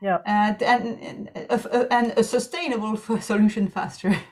yeah. 0.00 0.18
And 0.26 0.62
and, 0.62 1.30
and 1.90 2.12
a 2.16 2.24
sustainable 2.24 2.96
solution 3.20 3.68
faster. 3.68 4.16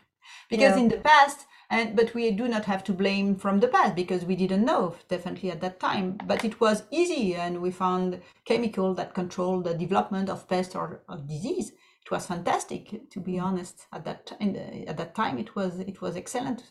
Because 0.50 0.76
yeah. 0.76 0.82
in 0.82 0.88
the 0.88 0.98
past 0.98 1.46
and 1.70 1.96
but 1.96 2.12
we 2.12 2.30
do 2.30 2.46
not 2.46 2.66
have 2.66 2.84
to 2.84 2.92
blame 2.92 3.36
from 3.36 3.60
the 3.60 3.68
past 3.68 3.94
because 3.94 4.26
we 4.26 4.36
didn't 4.36 4.66
know 4.66 4.94
definitely 5.08 5.50
at 5.50 5.62
that 5.62 5.80
time. 5.80 6.18
But 6.26 6.44
it 6.44 6.60
was 6.60 6.82
easy 6.90 7.34
and 7.34 7.62
we 7.62 7.70
found 7.70 8.20
chemical 8.44 8.92
that 8.94 9.14
control 9.14 9.62
the 9.62 9.72
development 9.72 10.28
of 10.28 10.46
pest 10.46 10.76
or, 10.76 11.00
or 11.08 11.16
disease 11.16 11.72
was 12.12 12.26
fantastic 12.26 13.10
to 13.10 13.18
be 13.20 13.38
honest 13.38 13.86
at 13.92 14.04
that 14.04 14.32
the, 14.40 14.88
at 14.88 14.96
that 14.96 15.14
time 15.14 15.38
it 15.38 15.56
was 15.56 15.80
it 15.80 16.00
was 16.00 16.16
excellent. 16.16 16.62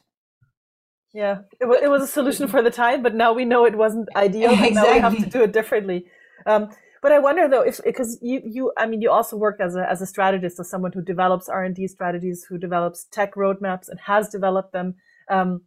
Yeah 1.13 1.39
it, 1.60 1.65
was, 1.65 1.80
it 1.84 1.89
was 1.89 2.04
a 2.04 2.08
solution 2.08 2.47
for 2.47 2.62
the 2.62 2.71
time 2.71 3.04
but 3.04 3.15
now 3.15 3.34
we 3.34 3.43
know 3.43 3.65
it 3.65 3.75
wasn't 3.75 4.08
ideal 4.15 4.51
exactly. 4.51 4.75
now 4.75 4.93
we 4.93 4.99
have 4.99 5.17
to 5.17 5.30
do 5.30 5.43
it 5.43 5.51
differently. 5.51 6.06
Um, 6.45 6.69
but 7.01 7.12
i 7.12 7.19
wonder 7.19 7.47
though 7.49 7.62
if 7.62 7.80
because 7.84 8.17
you 8.21 8.41
you 8.45 8.71
i 8.77 8.86
mean 8.86 9.01
you 9.01 9.10
also 9.10 9.36
work 9.36 9.60
as 9.60 9.75
a 9.75 9.84
as 9.89 10.01
a 10.01 10.06
strategist 10.06 10.60
as 10.60 10.69
someone 10.69 10.91
who 10.91 11.01
develops 11.01 11.49
r&d 11.49 11.88
strategies 11.88 12.43
who 12.47 12.58
develops 12.60 13.06
tech 13.06 13.34
roadmaps 13.36 13.89
and 13.89 13.99
has 13.99 14.30
developed 14.30 14.71
them. 14.73 14.95
Um, 15.30 15.62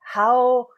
how 0.00 0.68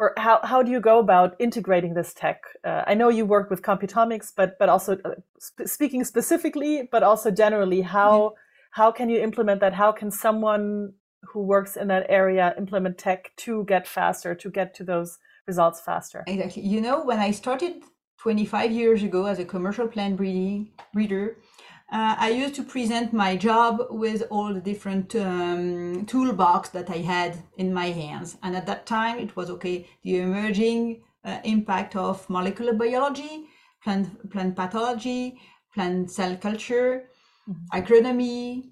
or 0.00 0.14
how, 0.16 0.40
how 0.42 0.62
do 0.62 0.70
you 0.70 0.80
go 0.80 0.98
about 0.98 1.36
integrating 1.38 1.92
this 1.92 2.14
tech? 2.14 2.42
Uh, 2.64 2.82
I 2.86 2.94
know 2.94 3.10
you 3.10 3.26
work 3.26 3.50
with 3.50 3.60
computomics, 3.60 4.32
but 4.34 4.58
but 4.58 4.68
also 4.70 4.98
uh, 5.04 5.10
sp- 5.38 5.66
speaking 5.66 6.04
specifically, 6.04 6.88
but 6.90 7.02
also 7.02 7.30
generally, 7.30 7.82
how 7.82 8.14
yeah. 8.22 8.28
how 8.70 8.90
can 8.90 9.10
you 9.10 9.20
implement 9.20 9.60
that? 9.60 9.74
How 9.74 9.92
can 9.92 10.10
someone 10.10 10.94
who 11.22 11.42
works 11.42 11.76
in 11.76 11.88
that 11.88 12.06
area 12.08 12.54
implement 12.56 12.96
tech 12.96 13.30
to 13.44 13.64
get 13.64 13.86
faster, 13.86 14.34
to 14.34 14.50
get 14.50 14.74
to 14.76 14.84
those 14.84 15.18
results 15.46 15.82
faster? 15.82 16.24
Exactly. 16.26 16.62
You 16.62 16.80
know, 16.80 17.04
when 17.04 17.18
I 17.18 17.30
started 17.30 17.82
25 18.22 18.72
years 18.72 19.02
ago 19.02 19.26
as 19.26 19.38
a 19.38 19.44
commercial 19.44 19.86
plant 19.86 20.16
breeding 20.16 20.70
breeder, 20.94 21.36
uh, 21.92 22.14
I 22.18 22.30
used 22.30 22.54
to 22.54 22.62
present 22.62 23.12
my 23.12 23.36
job 23.36 23.86
with 23.90 24.22
all 24.30 24.54
the 24.54 24.60
different 24.60 25.14
um, 25.16 26.06
toolbox 26.06 26.68
that 26.68 26.88
I 26.88 26.98
had 26.98 27.36
in 27.56 27.74
my 27.74 27.86
hands. 27.86 28.38
And 28.44 28.54
at 28.54 28.66
that 28.66 28.86
time, 28.86 29.18
it 29.18 29.34
was 29.34 29.50
okay, 29.50 29.88
the 30.04 30.18
emerging 30.20 31.02
uh, 31.24 31.38
impact 31.42 31.96
of 31.96 32.28
molecular 32.30 32.74
biology, 32.74 33.48
plant, 33.82 34.30
plant 34.30 34.54
pathology, 34.54 35.40
plant 35.74 36.12
cell 36.12 36.36
culture, 36.36 37.08
mm-hmm. 37.48 37.78
agronomy, 37.78 38.70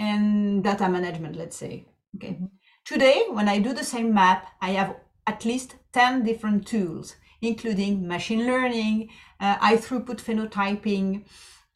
and 0.00 0.64
data 0.64 0.88
management, 0.88 1.36
let's 1.36 1.56
say. 1.56 1.86
Okay. 2.16 2.30
Mm-hmm. 2.30 2.46
Today, 2.84 3.24
when 3.30 3.48
I 3.48 3.60
do 3.60 3.72
the 3.72 3.84
same 3.84 4.12
map, 4.12 4.48
I 4.60 4.70
have 4.70 4.96
at 5.28 5.44
least 5.44 5.76
10 5.92 6.24
different 6.24 6.66
tools, 6.66 7.14
including 7.40 8.06
machine 8.06 8.46
learning, 8.46 9.10
uh, 9.38 9.54
high 9.58 9.76
throughput 9.76 10.20
phenotyping, 10.20 11.24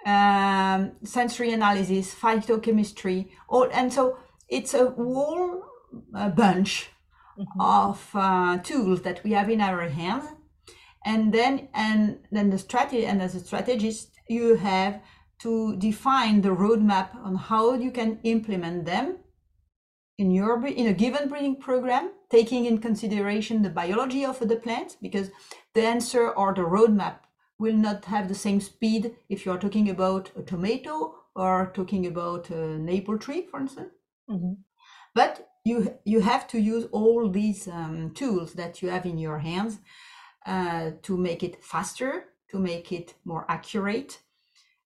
um, 0.09 0.93
sensory 1.05 1.53
analysis, 1.53 2.15
phytochemistry, 2.15 3.29
all, 3.49 3.69
and 3.73 3.93
so 3.93 4.19
it's 4.49 4.73
a 4.73 4.91
whole 4.91 5.63
uh, 6.15 6.31
bunch 6.31 6.91
mm-hmm. 7.39 7.61
of 7.61 8.09
uh, 8.15 8.59
tools 8.59 9.03
that 9.03 9.23
we 9.23 9.33
have 9.33 9.51
in 9.51 9.61
our 9.61 9.89
hands. 9.89 10.25
And 11.05 11.33
then, 11.33 11.69
and 11.75 12.19
then 12.33 12.51
the 12.51 12.59
strategy, 12.59 13.07
and 13.07 13.21
as 13.23 13.35
a 13.35 13.41
strategist, 13.41 14.11
you 14.29 14.57
have 14.57 15.01
to 15.41 15.77
define 15.77 16.41
the 16.41 16.55
roadmap 16.65 17.15
on 17.25 17.37
how 17.37 17.75
you 17.75 17.91
can 17.91 18.19
implement 18.25 18.87
them 18.87 19.19
in 20.19 20.33
your 20.33 20.67
in 20.67 20.89
a 20.89 20.93
given 20.93 21.29
breeding 21.29 21.57
program, 21.57 22.11
taking 22.31 22.65
in 22.65 22.79
consideration 22.79 23.63
the 23.63 23.71
biology 23.71 24.25
of 24.25 24.41
the 24.41 24.57
plant, 24.57 24.97
because 25.01 25.31
the 25.75 25.83
answer 25.83 26.31
or 26.31 26.53
the 26.55 26.63
roadmap 26.63 27.19
will 27.59 27.77
not 27.77 28.05
have 28.07 28.29
the 28.29 28.35
same 28.35 28.61
speed 28.61 29.17
if 29.29 29.45
you're 29.45 29.59
talking 29.59 29.91
about 29.91 30.31
a 30.37 30.43
tomato 30.43 31.15
or 31.35 31.73
talking 31.75 32.07
about 32.07 32.51
an 32.51 32.89
apple 32.89 33.19
tree, 33.19 33.47
for 33.51 33.61
instance. 33.61 33.93
Mm-hmm. 34.31 34.55
But 35.15 35.49
you 35.65 35.99
you 36.05 36.21
have 36.21 36.47
to 36.49 36.59
use 36.61 36.87
all 36.93 37.29
these 37.29 37.69
um, 37.69 38.13
tools 38.15 38.55
that 38.55 38.83
you 38.83 38.91
have 38.91 39.07
in 39.07 39.19
your 39.19 39.39
hands 39.39 39.81
uh, 40.47 40.93
to 41.03 41.17
make 41.17 41.43
it 41.43 41.65
faster, 41.65 42.25
to 42.51 42.59
make 42.59 42.93
it 42.93 43.15
more 43.25 43.45
accurate, 43.49 44.21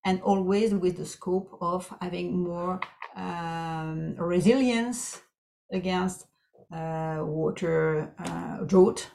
and 0.05 0.21
always 0.23 0.75
with 0.75 0.97
the 0.97 1.07
scope 1.07 1.57
of 1.61 1.93
having 2.01 2.43
more 2.43 2.81
um, 3.17 4.15
resilience 4.17 5.21
against 5.71 6.27
uh, 6.73 7.21
water 7.21 8.13
uh, 8.19 8.65
drought, 8.65 9.11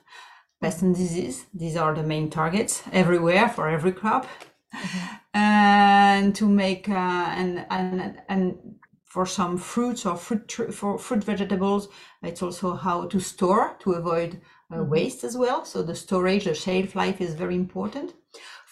pest 0.61 0.81
and 0.81 0.95
disease. 0.95 1.45
These 1.53 1.77
are 1.77 1.93
the 1.93 2.03
main 2.03 2.29
targets 2.29 2.83
everywhere 2.91 3.49
for 3.49 3.69
every 3.69 3.91
crop. 3.91 4.25
Mm-hmm. 4.73 5.15
And 5.33 6.35
to 6.35 6.47
make 6.47 6.89
uh, 6.89 6.93
and 6.93 7.65
and 7.69 8.21
and 8.27 8.57
for 9.05 9.25
some 9.25 9.57
fruits 9.57 10.05
or 10.05 10.17
fruit 10.17 10.51
for 10.73 10.97
fruit 10.97 11.23
vegetables, 11.23 11.89
it's 12.23 12.41
also 12.41 12.75
how 12.75 13.05
to 13.07 13.19
store 13.19 13.75
to 13.79 13.93
avoid 13.93 14.41
uh, 14.71 14.77
mm-hmm. 14.77 14.89
waste 14.89 15.23
as 15.23 15.37
well. 15.37 15.63
So 15.65 15.83
the 15.83 15.95
storage, 15.95 16.45
the 16.45 16.53
shelf 16.53 16.95
life 16.95 17.21
is 17.21 17.33
very 17.33 17.55
important 17.55 18.13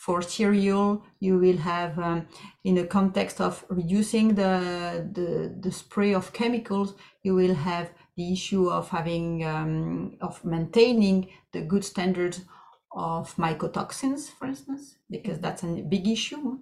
for 0.05 0.21
cereal, 0.21 1.03
you 1.19 1.39
will 1.39 1.57
have, 1.57 1.97
um, 1.97 2.27
in 2.63 2.75
the 2.75 2.85
context 2.85 3.41
of 3.41 3.65
reducing 3.69 4.35
the, 4.35 5.09
the, 5.17 5.55
the, 5.59 5.71
spray 5.71 6.13
of 6.13 6.31
chemicals, 6.31 6.93
you 7.23 7.33
will 7.33 7.55
have 7.55 7.89
the 8.17 8.31
issue 8.31 8.69
of 8.69 8.89
having, 8.89 9.45
um, 9.45 10.17
of 10.21 10.43
maintaining 10.45 11.29
the 11.51 11.61
good 11.61 11.83
standards 11.83 12.41
of 12.91 13.35
mycotoxins, 13.35 14.29
for 14.31 14.47
instance, 14.47 14.95
because 15.09 15.39
that's 15.39 15.63
a 15.63 15.67
big 15.67 16.07
issue. 16.07 16.59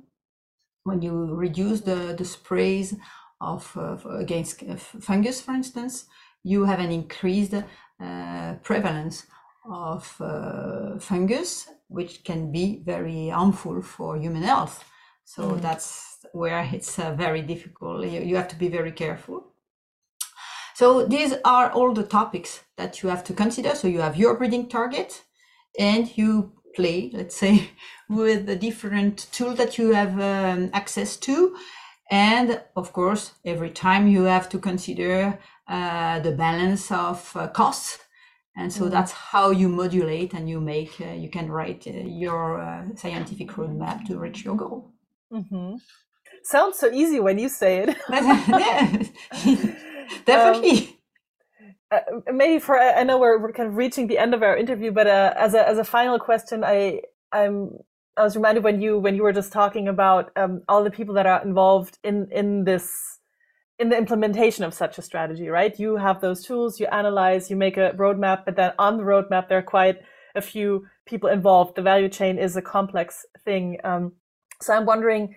When 0.84 1.02
you 1.02 1.36
reduce 1.36 1.82
the, 1.82 2.16
the 2.18 2.26
sprays 2.26 2.96
of 3.40 3.72
uh, 3.78 3.98
against 4.10 4.64
fungus, 5.00 5.42
for 5.42 5.54
instance, 5.54 6.06
you 6.44 6.66
have 6.66 6.80
an 6.80 6.92
increased 6.92 7.54
uh, 7.54 8.54
prevalence 8.64 9.28
of 9.70 10.16
uh, 10.20 11.00
fungus, 11.00 11.70
which 11.88 12.24
can 12.24 12.52
be 12.52 12.82
very 12.84 13.30
harmful 13.30 13.82
for 13.82 14.18
human 14.18 14.44
health. 14.44 14.84
So 15.24 15.52
mm. 15.52 15.62
that's 15.62 16.18
where 16.34 16.68
it's 16.74 17.00
uh, 17.00 17.14
very 17.14 17.42
difficult. 17.42 18.06
You, 18.06 18.22
you 18.22 18.36
have 18.36 18.50
to 18.50 18.56
be 18.56 18.68
very 18.68 18.92
careful. 18.92 19.53
So 20.76 21.06
these 21.06 21.34
are 21.46 21.72
all 21.72 21.94
the 21.94 22.04
topics 22.04 22.64
that 22.78 23.02
you 23.02 23.10
have 23.10 23.24
to 23.26 23.34
consider. 23.34 23.76
So 23.76 23.88
you 23.88 24.02
have 24.02 24.18
your 24.18 24.36
breeding 24.36 24.68
target 24.70 25.24
and 25.80 26.16
you 26.18 26.54
play, 26.76 27.12
let's 27.14 27.36
say, 27.36 27.70
with 28.10 28.46
the 28.46 28.56
different 28.56 29.28
tools 29.32 29.58
that 29.58 29.78
you 29.78 29.94
have 29.94 30.20
um, 30.20 30.70
access 30.74 31.18
to. 31.18 31.56
And 32.12 32.62
of 32.76 32.94
course, 32.94 33.34
every 33.46 33.70
time 33.70 34.08
you 34.08 34.24
have 34.24 34.50
to 34.50 34.60
consider 34.60 35.40
uh, 35.68 36.20
the 36.20 36.32
balance 36.32 36.92
of 36.92 37.32
uh, 37.36 37.48
costs 37.48 38.00
and 38.56 38.72
so 38.72 38.86
mm. 38.86 38.92
that's 38.92 39.12
how 39.12 39.50
you 39.52 39.68
modulate 39.68 40.34
and 40.34 40.50
you 40.50 40.60
make 40.60 41.00
uh, 41.02 41.12
you 41.12 41.30
can 41.30 41.52
write 41.52 41.86
uh, 41.88 41.92
your 41.92 42.60
uh, 42.62 42.84
scientific 42.96 43.50
roadmap 43.50 44.06
to 44.06 44.18
reach 44.18 44.44
your 44.44 44.56
goal 44.56 44.92
mm-hmm. 45.32 45.76
sounds 46.44 46.78
so 46.78 46.92
easy 46.92 47.20
when 47.20 47.40
you 47.40 47.50
say 47.50 47.86
it 47.88 47.98
definitely 50.26 50.98
um, 51.92 52.00
uh, 52.00 52.32
maybe 52.34 52.60
for 52.60 52.78
i 52.80 53.04
know 53.04 53.18
we're, 53.18 53.40
we're 53.40 53.52
kind 53.52 53.70
of 53.70 53.76
reaching 53.76 54.08
the 54.08 54.18
end 54.18 54.34
of 54.34 54.44
our 54.44 54.58
interview 54.58 54.92
but 54.92 55.08
uh, 55.08 55.34
as 55.38 55.54
a 55.54 55.68
as 55.68 55.78
a 55.78 55.84
final 55.84 56.20
question 56.20 56.64
i 56.64 57.00
i'm 57.32 57.72
i 58.18 58.24
was 58.24 58.36
reminded 58.36 58.64
when 58.64 58.82
you 58.82 58.98
when 58.98 59.16
you 59.16 59.24
were 59.24 59.34
just 59.34 59.52
talking 59.52 59.88
about 59.88 60.32
um, 60.36 60.62
all 60.68 60.84
the 60.84 60.92
people 60.92 61.14
that 61.16 61.26
are 61.26 61.42
involved 61.44 61.98
in 62.04 62.28
in 62.32 62.64
this 62.64 63.14
in 63.80 63.90
the 63.90 63.98
implementation 63.98 64.64
of 64.64 64.74
such 64.74 64.98
a 64.98 65.02
strategy, 65.02 65.50
right? 65.50 65.78
You 65.80 65.98
have 65.98 66.22
those 66.22 66.46
tools, 66.46 66.80
you 66.80 66.86
analyze, 66.88 67.50
you 67.50 67.56
make 67.56 67.78
a 67.78 67.92
roadmap, 67.98 68.46
but 68.46 68.56
then 68.56 68.72
on 68.78 68.98
the 68.98 69.04
roadmap, 69.04 69.50
there 69.50 69.58
are 69.58 69.64
quite 69.64 69.98
a 70.36 70.42
few 70.42 70.88
people 71.06 71.30
involved. 71.30 71.76
The 71.76 71.82
value 71.82 72.10
chain 72.10 72.38
is 72.38 72.56
a 72.56 72.62
complex 72.62 73.26
thing. 73.44 73.78
Um, 73.84 74.14
so 74.62 74.74
I'm 74.74 74.86
wondering, 74.86 75.36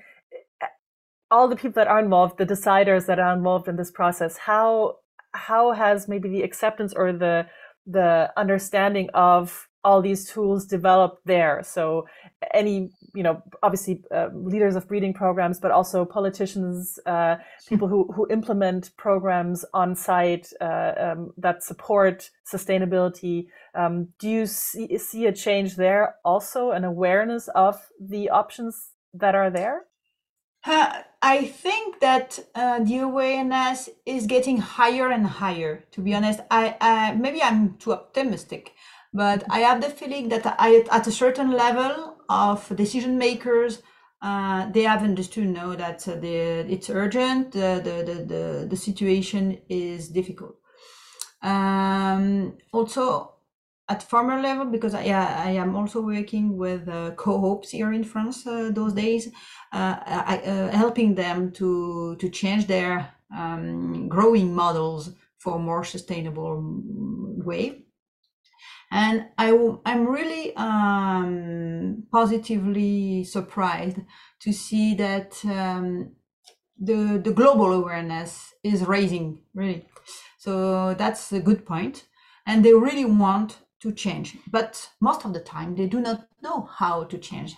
all 1.31 1.49
the 1.49 1.57
people 1.57 1.73
that 1.73 1.89
are 1.89 1.99
involved, 1.99 2.39
the 2.39 2.47
deciders 2.47 3.07
that 3.07 3.19
are 3.19 3.33
involved 3.33 3.69
in 3.69 3.77
this 3.77 3.91
process, 3.91 4.37
how 4.37 4.97
how 5.33 5.73
has 5.73 6.09
maybe 6.09 6.29
the 6.29 6.43
acceptance 6.43 6.95
or 6.95 7.13
the 7.13 7.47
the 7.87 8.33
understanding 8.37 9.09
of 9.15 9.69
all 9.87 10.03
these 10.03 10.29
tools 10.29 10.67
developed 10.67 11.25
there. 11.27 11.63
So 11.63 12.09
any, 12.53 12.91
you 13.15 13.23
know, 13.23 13.41
obviously 13.63 14.03
uh, 14.13 14.31
leaders 14.35 14.75
of 14.75 14.89
breeding 14.89 15.15
programs, 15.15 15.61
but 15.61 15.71
also 15.71 16.05
politicians, 16.05 16.99
uh, 17.07 17.37
people 17.69 17.87
who, 17.87 18.13
who 18.13 18.27
implement 18.29 18.91
programs 18.97 19.65
on 19.73 19.95
site 19.95 20.49
uh, 20.61 20.93
um, 20.99 21.31
that 21.39 21.63
support 21.63 22.31
sustainability. 22.53 23.47
Um, 23.77 24.09
do 24.19 24.29
you 24.29 24.47
see, 24.47 24.99
see 24.99 25.27
a 25.27 25.33
change 25.33 25.77
there 25.77 26.17
also, 26.25 26.73
an 26.73 26.83
awareness 26.83 27.49
of 27.55 27.77
the 28.01 28.29
options 28.31 28.89
that 29.15 29.37
are 29.37 29.51
there? 29.51 29.85
Uh, 30.67 31.03
I 31.23 31.45
think 31.45 32.01
that 32.01 32.41
uh, 32.55 32.81
the 32.81 32.99
awareness 32.99 33.89
is 34.05 34.27
getting 34.27 34.59
higher 34.59 35.11
and 35.11 35.25
higher. 35.25 35.85
To 35.93 36.01
be 36.01 36.13
honest, 36.13 36.41
I, 36.51 36.77
I 36.81 37.15
maybe 37.15 37.41
I'm 37.41 37.77
too 37.77 37.93
optimistic, 37.93 38.73
but 39.15 39.45
I 39.49 39.61
have 39.61 39.81
the 39.81 39.91
feeling 39.91 40.29
that 40.31 40.57
I, 40.59 40.85
at 40.91 41.07
a 41.07 41.13
certain 41.13 41.53
level 41.53 42.17
of 42.29 42.75
decision 42.75 43.17
makers, 43.17 43.81
uh, 44.21 44.69
they 44.73 44.83
have 44.83 45.05
understood 45.05 45.49
now 45.49 45.77
that 45.77 46.07
uh, 46.09 46.17
the, 46.17 46.67
it's 46.69 46.91
urgent, 46.91 47.53
the, 47.53 47.81
the, 47.85 48.13
the, 48.13 48.25
the, 48.25 48.67
the 48.69 48.77
situation 48.77 49.61
is 49.69 50.09
difficult. 50.09 50.57
Um, 51.43 52.59
also, 52.73 53.36
at 53.89 54.03
farmer 54.03 54.41
level, 54.41 54.67
because 54.67 54.95
I, 54.95 55.05
I 55.05 55.51
am 55.51 55.77
also 55.77 56.01
working 56.01 56.57
with 56.57 56.89
uh, 56.89 57.13
co-ops 57.13 57.71
here 57.71 57.93
in 57.93 58.05
France 58.05 58.47
uh, 58.47 58.71
those 58.73 58.93
days, 58.93 59.29
uh, 59.73 59.97
I, 60.05 60.43
uh, 60.45 60.71
helping 60.77 61.15
them 61.15 61.53
to, 61.53 62.17
to 62.17 62.29
change 62.29 62.67
their 62.67 63.13
um, 63.37 64.09
growing 64.09 64.55
models 64.55 65.11
for 65.39 65.59
more 65.59 65.85
sustainable 65.85 66.63
way 67.45 67.87
and 68.91 69.27
I, 69.37 69.77
I'm 69.85 70.07
really 70.07 70.55
um, 70.57 72.05
positively 72.13 73.25
surprised 73.25 73.99
to 74.41 74.53
see 74.53 74.95
that 74.95 75.35
um, 75.45 76.13
the, 76.79 77.21
the 77.23 77.33
global 77.33 77.73
awareness 77.73 78.55
is 78.63 78.83
raising, 78.85 79.43
really. 79.55 79.89
So 80.39 80.95
that's 80.95 81.33
a 81.33 81.41
good 81.41 81.67
point. 81.67 82.05
And 82.47 82.65
they 82.65 82.75
really 82.75 83.05
want 83.05 83.59
to 83.87 83.93
change. 83.93 84.29
But 84.51 84.71
most 85.01 85.25
of 85.25 85.33
the 85.33 85.45
time, 85.55 85.75
they 85.75 85.87
do 85.87 86.01
not 86.01 86.19
know 86.43 86.69
how 86.81 87.05
to 87.05 87.19
change. 87.19 87.55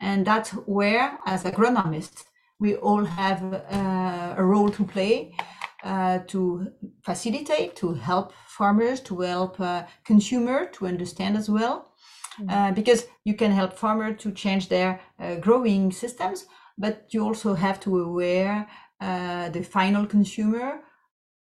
And 0.00 0.26
that's 0.26 0.50
where, 0.76 1.18
as 1.26 1.44
agronomists, 1.44 2.24
we 2.58 2.76
all 2.76 3.04
have 3.04 3.42
uh, 3.54 4.34
a 4.36 4.44
role 4.44 4.70
to 4.70 4.84
play 4.84 5.34
uh, 5.82 6.18
to 6.26 6.72
facilitate, 7.02 7.74
to 7.76 7.94
help 7.94 8.32
farmers, 8.46 9.00
to 9.00 9.20
help 9.20 9.58
uh, 9.60 9.84
consumer 10.04 10.66
to 10.66 10.86
understand 10.86 11.36
as 11.36 11.48
well. 11.48 11.94
Mm-hmm. 12.38 12.50
Uh, 12.50 12.72
because 12.72 13.06
you 13.24 13.34
can 13.34 13.50
help 13.50 13.72
farmer 13.72 14.12
to 14.12 14.30
change 14.32 14.68
their 14.68 15.00
uh, 15.18 15.36
growing 15.36 15.90
systems, 15.90 16.46
but 16.78 17.06
you 17.10 17.24
also 17.24 17.54
have 17.54 17.80
to 17.80 17.98
aware 18.00 18.68
uh, 19.00 19.48
the 19.50 19.62
final 19.62 20.06
consumer 20.06 20.80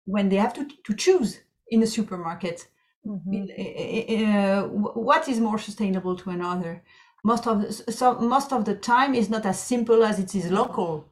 when 0.06 0.30
they 0.30 0.38
have 0.38 0.54
to, 0.54 0.68
to 0.84 0.94
choose 0.94 1.40
in 1.70 1.80
the 1.80 1.88
supermarket. 1.88 2.68
Mm-hmm. 3.06 4.26
Uh, 4.26 4.68
what 5.08 5.28
is 5.28 5.40
more 5.40 5.58
sustainable 5.58 6.16
to 6.18 6.30
another? 6.30 6.84
most 7.24 7.48
of 7.48 7.62
the, 7.62 7.92
so 7.92 8.16
most 8.20 8.54
of 8.54 8.66
the 8.66 8.76
time 8.76 9.14
is 9.14 9.30
not 9.30 9.46
as 9.46 9.60
simple 9.60 10.04
as 10.04 10.18
it 10.18 10.34
is 10.34 10.50
local. 10.50 11.10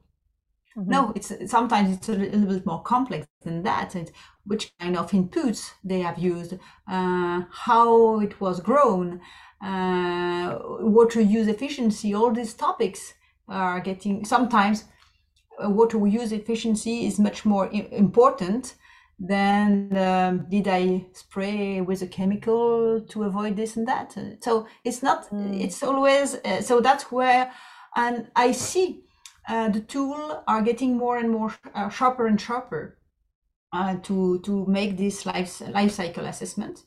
Mm-hmm. 0.77 0.91
No, 0.91 1.13
it's 1.15 1.31
sometimes 1.51 1.87
it's 1.95 2.09
a 2.09 2.13
little 2.13 2.53
bit 2.53 2.65
more 2.65 2.83
complex 2.83 3.27
than 3.43 3.63
that. 3.63 3.95
It's 3.95 4.11
which 4.45 4.73
kind 4.79 4.95
of 4.97 5.11
inputs 5.11 5.71
they 5.83 6.01
have 6.01 6.17
used, 6.17 6.53
uh, 6.87 7.41
how 7.67 8.19
it 8.19 8.39
was 8.39 8.59
grown, 8.59 9.21
uh, 9.61 10.59
water 10.97 11.21
use 11.21 11.47
efficiency. 11.47 12.13
All 12.13 12.31
these 12.31 12.53
topics 12.53 13.13
are 13.47 13.79
getting 13.79 14.25
sometimes 14.25 14.85
uh, 15.63 15.69
water 15.69 15.99
use 16.07 16.31
efficiency 16.31 17.05
is 17.07 17.19
much 17.19 17.45
more 17.45 17.69
important 18.05 18.75
than 19.19 19.95
um, 19.97 20.45
did 20.49 20.67
I 20.67 21.05
spray 21.13 21.81
with 21.81 22.01
a 22.01 22.07
chemical 22.07 23.01
to 23.01 23.23
avoid 23.23 23.55
this 23.55 23.77
and 23.77 23.87
that. 23.87 24.15
So 24.41 24.67
it's 24.83 25.01
not. 25.01 25.29
Mm. 25.29 25.61
It's 25.61 25.83
always 25.83 26.35
uh, 26.35 26.61
so 26.61 26.81
that's 26.81 27.11
where, 27.11 27.51
and 27.95 28.27
I 28.35 28.51
see 28.51 29.03
uh, 29.47 29.69
the 29.69 29.81
tool 29.81 30.43
are 30.47 30.61
getting 30.61 30.97
more 30.97 31.17
and 31.17 31.29
more 31.29 31.53
uh, 31.73 31.89
sharper 31.89 32.27
and 32.27 32.39
sharper 32.39 32.97
uh, 33.71 33.95
to 34.03 34.39
to 34.39 34.65
make 34.65 34.97
this 34.97 35.25
life 35.25 35.61
life 35.61 35.91
cycle 35.91 36.25
assessment. 36.25 36.83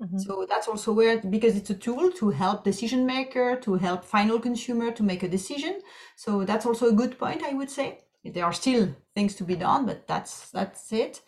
Mm-hmm. 0.00 0.18
So 0.18 0.46
that's 0.48 0.68
also 0.68 0.92
where 0.92 1.18
because 1.18 1.56
it's 1.56 1.70
a 1.70 1.74
tool 1.74 2.12
to 2.12 2.30
help 2.30 2.62
decision 2.62 3.04
maker 3.04 3.56
to 3.62 3.74
help 3.74 4.04
final 4.04 4.38
consumer 4.38 4.92
to 4.92 5.02
make 5.02 5.24
a 5.24 5.28
decision. 5.28 5.80
So 6.14 6.44
that's 6.44 6.66
also 6.66 6.88
a 6.88 6.92
good 6.92 7.18
point, 7.18 7.42
I 7.42 7.54
would 7.54 7.70
say. 7.70 7.98
There 8.24 8.44
are 8.44 8.52
still 8.52 8.94
things 9.14 9.34
to 9.36 9.44
be 9.44 9.56
done, 9.56 9.86
but 9.86 10.06
that's 10.06 10.50
that's 10.50 10.92
it. 10.92 11.22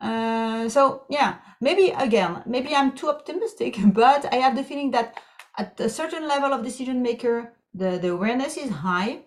Uh, 0.00 0.68
so 0.68 1.04
yeah, 1.08 1.36
maybe 1.60 1.90
again, 1.90 2.42
maybe 2.46 2.74
I'm 2.74 2.92
too 2.92 3.08
optimistic, 3.08 3.76
but 3.86 4.32
I 4.32 4.36
have 4.36 4.56
the 4.56 4.64
feeling 4.64 4.90
that 4.92 5.20
at 5.56 5.78
a 5.80 5.88
certain 5.88 6.26
level 6.26 6.52
of 6.52 6.64
decision 6.64 7.02
maker, 7.02 7.52
the, 7.72 7.98
the 7.98 8.12
awareness 8.12 8.56
is 8.56 8.70
high 8.70 9.20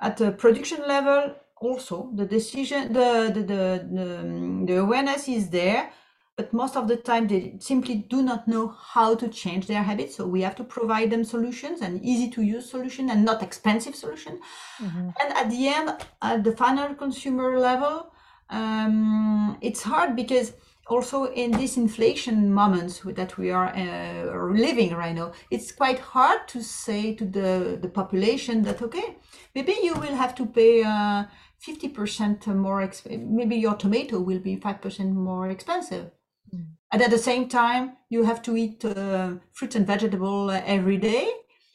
at 0.00 0.16
the 0.16 0.32
production 0.32 0.80
level 0.86 1.34
also 1.56 2.10
the 2.14 2.26
decision 2.26 2.92
the 2.92 3.30
the, 3.34 3.42
the, 3.42 3.88
the, 3.92 4.18
um, 4.20 4.66
the 4.66 4.76
awareness 4.76 5.28
is 5.28 5.48
there 5.50 5.90
but 6.36 6.52
most 6.52 6.76
of 6.76 6.88
the 6.88 6.96
time 6.96 7.28
they 7.28 7.56
simply 7.60 7.94
do 7.94 8.22
not 8.22 8.48
know 8.48 8.68
how 8.68 9.14
to 9.14 9.28
change 9.28 9.66
their 9.66 9.82
habits. 9.82 10.16
So 10.16 10.26
we 10.26 10.42
have 10.42 10.56
to 10.56 10.64
provide 10.64 11.10
them 11.10 11.24
solutions 11.24 11.80
and 11.80 12.04
easy 12.04 12.28
to 12.30 12.42
use 12.42 12.68
solution 12.70 13.10
and 13.10 13.24
not 13.24 13.42
expensive 13.42 13.94
solution. 13.94 14.40
Mm-hmm. 14.80 15.08
and 15.20 15.32
at 15.36 15.50
the 15.50 15.68
end 15.68 15.92
at 16.20 16.42
the 16.42 16.56
final 16.56 16.94
consumer 16.94 17.58
level 17.58 18.10
um, 18.50 19.56
it's 19.60 19.82
hard 19.82 20.16
because 20.16 20.52
also 20.88 21.26
in 21.26 21.52
these 21.52 21.76
inflation 21.76 22.52
moments 22.52 23.00
that 23.04 23.38
we 23.38 23.50
are 23.50 23.68
uh, 23.74 24.52
living 24.52 24.94
right 24.94 25.14
now 25.14 25.32
it's 25.50 25.70
quite 25.70 25.98
hard 25.98 26.46
to 26.48 26.62
say 26.62 27.14
to 27.14 27.24
the 27.24 27.78
the 27.80 27.88
population 27.88 28.62
that 28.62 28.82
okay 28.82 29.16
maybe 29.54 29.74
you 29.82 29.94
will 29.94 30.14
have 30.14 30.34
to 30.34 30.44
pay 30.44 30.82
uh, 30.82 31.24
50% 31.64 32.46
more 32.48 32.80
exp- 32.86 33.26
maybe 33.26 33.56
your 33.56 33.74
tomato 33.74 34.20
will 34.20 34.40
be 34.40 34.56
5% 34.56 35.12
more 35.14 35.48
expensive 35.48 36.10
mm. 36.54 36.66
and 36.92 37.02
at 37.02 37.10
the 37.10 37.18
same 37.18 37.48
time 37.48 37.96
you 38.08 38.24
have 38.24 38.40
to 38.42 38.56
eat 38.56 38.84
uh, 38.84 39.32
fruit 39.52 39.74
and 39.74 39.86
vegetable 39.86 40.50
uh, 40.50 40.62
every 40.64 40.96
day 40.96 41.28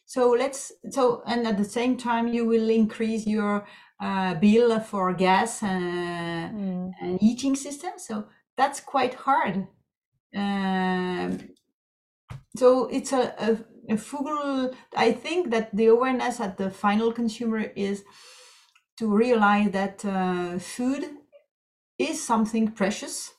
so 0.06 0.32
let's 0.32 0.72
so 0.90 1.22
and 1.28 1.48
at 1.48 1.58
the 1.58 1.66
same 1.66 1.98
time 1.98 2.28
you 2.28 2.46
will 2.46 2.70
increase 2.70 3.28
your 3.28 3.68
uh, 4.02 4.34
bill 4.36 4.80
for 4.80 5.14
gas 5.14 5.62
mm. 5.62 6.92
and 7.02 7.20
heating 7.20 7.56
system 7.56 7.92
so 7.98 8.26
that's 8.60 8.82
quite 8.82 9.14
hard. 9.14 9.68
Um, 10.36 11.40
so 12.58 12.88
it's 12.88 13.14
a, 13.14 13.34
a, 13.48 13.94
a 13.94 14.72
I 14.96 15.14
think 15.14 15.50
that 15.52 15.74
the 15.74 15.86
awareness 15.88 16.42
at 16.42 16.58
the 16.58 16.70
final 16.70 17.14
consumer 17.14 17.62
is 17.76 18.04
to 18.98 19.08
realize 19.08 19.72
that 19.72 20.04
uh, 20.04 20.60
food 20.60 21.06
is 21.98 22.22
something 22.22 22.72
precious. 22.72 23.32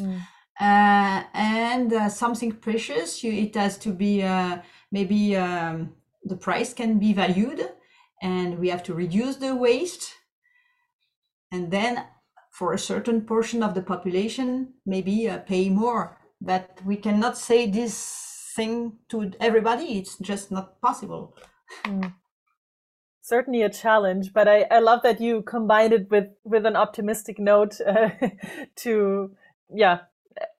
Mm. 0.00 0.20
Uh, 0.60 1.24
and 1.34 1.92
uh, 1.92 2.08
something 2.08 2.52
precious, 2.52 3.24
you, 3.24 3.32
it 3.32 3.54
has 3.54 3.76
to 3.78 3.90
be 3.90 4.22
uh, 4.22 4.58
maybe 4.92 5.36
um, 5.36 5.92
the 6.22 6.36
price 6.36 6.72
can 6.72 6.98
be 6.98 7.12
valued 7.12 7.68
and 8.22 8.58
we 8.58 8.68
have 8.68 8.82
to 8.84 8.94
reduce 8.94 9.36
the 9.36 9.54
waste. 9.54 10.14
And 11.50 11.70
then 11.70 12.04
for 12.50 12.72
a 12.72 12.78
certain 12.78 13.22
portion 13.22 13.62
of 13.62 13.74
the 13.74 13.82
population, 13.82 14.74
maybe 14.86 15.28
uh, 15.28 15.38
pay 15.38 15.68
more. 15.68 16.18
But 16.40 16.78
we 16.84 16.96
cannot 16.96 17.36
say 17.36 17.68
this 17.68 18.52
thing 18.54 18.98
to 19.08 19.32
everybody. 19.40 19.98
It's 19.98 20.18
just 20.18 20.52
not 20.52 20.80
possible. 20.80 21.36
Mm. 21.84 22.14
Certainly 23.22 23.62
a 23.62 23.70
challenge, 23.70 24.32
but 24.32 24.46
I, 24.46 24.66
I 24.70 24.78
love 24.78 25.02
that 25.02 25.20
you 25.20 25.42
combined 25.42 25.94
it 25.94 26.10
with 26.10 26.28
with 26.44 26.66
an 26.66 26.76
optimistic 26.76 27.38
note 27.38 27.80
uh, 27.86 28.10
to 28.76 29.34
yeah. 29.74 30.00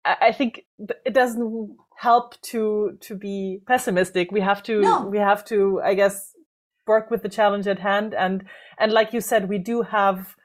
I, 0.04 0.32
think 0.32 0.62
it 0.78 1.14
doesn't 1.14 1.76
help 1.96 2.40
to 2.42 2.98
to 3.00 3.14
be 3.16 3.60
pessimistic. 3.66 4.30
We 4.32 4.40
have 4.40 4.62
to 4.64 4.80
no. 4.80 5.06
we 5.06 5.18
have 5.18 5.44
to 5.46 5.80
I 5.84 5.94
guess 5.94 6.32
work 6.86 7.10
with 7.10 7.22
the 7.22 7.28
challenge 7.28 7.66
at 7.66 7.78
hand 7.78 8.14
and 8.14 8.44
and 8.78 8.92
like 8.92 9.12
you 9.12 9.20
said, 9.20 9.48
we 9.48 9.58
do 9.58 9.82
have 9.82 10.36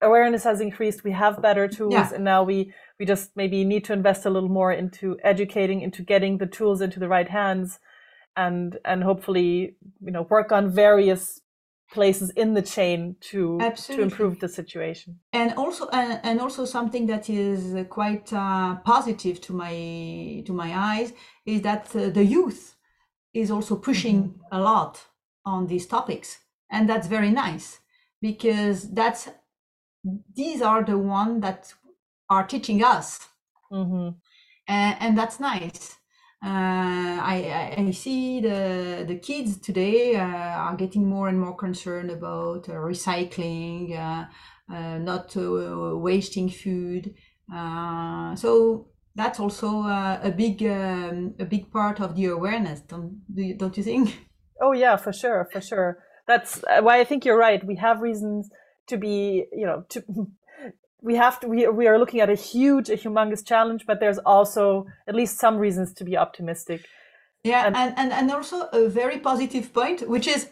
awareness 0.00 0.44
has 0.44 0.60
increased 0.60 1.02
we 1.02 1.10
have 1.10 1.42
better 1.42 1.66
tools 1.66 1.92
yeah. 1.92 2.14
and 2.14 2.22
now 2.22 2.42
we 2.42 2.72
we 3.00 3.06
just 3.06 3.30
maybe 3.34 3.64
need 3.64 3.84
to 3.84 3.92
invest 3.92 4.24
a 4.24 4.30
little 4.30 4.48
more 4.48 4.72
into 4.72 5.16
educating 5.24 5.80
into 5.80 6.02
getting 6.02 6.38
the 6.38 6.46
tools 6.46 6.80
into 6.80 7.00
the 7.00 7.08
right 7.08 7.28
hands 7.28 7.80
and 8.36 8.78
and 8.84 9.02
hopefully 9.02 9.74
you 10.00 10.12
know 10.12 10.22
work 10.30 10.52
on 10.52 10.70
various 10.70 11.40
places 11.90 12.30
in 12.30 12.54
the 12.54 12.62
chain 12.62 13.16
to 13.20 13.58
Absolutely. 13.60 13.96
to 13.96 14.10
improve 14.10 14.40
the 14.40 14.48
situation 14.48 15.18
and 15.32 15.54
also 15.54 15.86
uh, 15.86 16.18
and 16.22 16.40
also 16.40 16.64
something 16.64 17.06
that 17.06 17.30
is 17.30 17.86
quite 17.88 18.32
uh, 18.32 18.76
positive 18.84 19.40
to 19.40 19.52
my 19.52 20.42
to 20.46 20.52
my 20.52 20.70
eyes 20.76 21.12
is 21.46 21.62
that 21.62 21.84
uh, 21.96 22.10
the 22.10 22.24
youth 22.24 22.76
is 23.32 23.50
also 23.50 23.76
pushing 23.76 24.22
mm-hmm. 24.22 24.56
a 24.56 24.60
lot 24.60 25.00
on 25.44 25.66
these 25.66 25.86
topics 25.86 26.38
and 26.70 26.88
that's 26.88 27.06
very 27.06 27.30
nice 27.30 27.80
because 28.20 28.90
that's 28.92 29.28
these 30.34 30.60
are 30.62 30.82
the 30.82 30.98
ones 30.98 31.40
that 31.42 31.72
are 32.28 32.46
teaching 32.46 32.84
us 32.84 33.20
mm-hmm. 33.72 34.10
and, 34.66 34.96
and, 35.00 35.18
that's 35.18 35.40
nice 35.40 35.92
uh, 35.92 35.97
I, 36.42 37.74
I, 37.76 37.90
see 37.90 38.40
the 38.40 39.04
the 39.06 39.16
kids 39.16 39.58
today 39.58 40.16
uh, 40.16 40.22
are 40.22 40.76
getting 40.76 41.08
more 41.08 41.28
and 41.28 41.38
more 41.38 41.56
concerned 41.56 42.10
about 42.10 42.68
uh, 42.68 42.72
recycling, 42.72 43.98
uh, 43.98 44.26
uh, 44.72 44.98
not 44.98 45.36
uh, 45.36 45.96
wasting 45.96 46.48
food. 46.48 47.14
so 47.50 48.88
that's 49.14 49.40
also 49.40 49.82
a 49.82 50.32
big 50.36 50.62
um, 50.62 51.34
a 51.38 51.44
big 51.44 51.72
part 51.72 52.00
of 52.00 52.14
the 52.14 52.26
awareness, 52.26 52.80
don't 52.80 53.20
don't 53.58 53.76
you 53.76 53.82
think? 53.82 54.20
Oh 54.60 54.72
yeah, 54.72 54.96
for 54.96 55.12
sure, 55.12 55.48
for 55.52 55.60
sure. 55.60 55.98
That's 56.26 56.64
why 56.80 56.98
I 56.98 57.04
think 57.04 57.24
you're 57.24 57.38
right. 57.38 57.64
We 57.64 57.76
have 57.76 58.00
reasons 58.00 58.50
to 58.88 58.96
be, 58.96 59.46
you 59.52 59.66
know, 59.66 59.84
to 59.90 60.02
we 61.02 61.14
have 61.14 61.38
to 61.40 61.46
we, 61.46 61.66
we 61.68 61.86
are 61.86 61.98
looking 61.98 62.20
at 62.20 62.30
a 62.30 62.34
huge 62.34 62.90
a 62.90 62.96
humongous 62.96 63.44
challenge 63.44 63.84
but 63.86 64.00
there's 64.00 64.18
also 64.18 64.86
at 65.06 65.14
least 65.14 65.38
some 65.38 65.56
reasons 65.56 65.92
to 65.94 66.04
be 66.04 66.16
optimistic. 66.16 66.86
Yeah 67.44 67.66
and 67.66 67.76
and, 67.76 67.94
and, 67.96 68.12
and 68.12 68.30
also 68.30 68.68
a 68.72 68.88
very 68.88 69.18
positive 69.18 69.72
point 69.72 70.08
which 70.08 70.26
is 70.26 70.50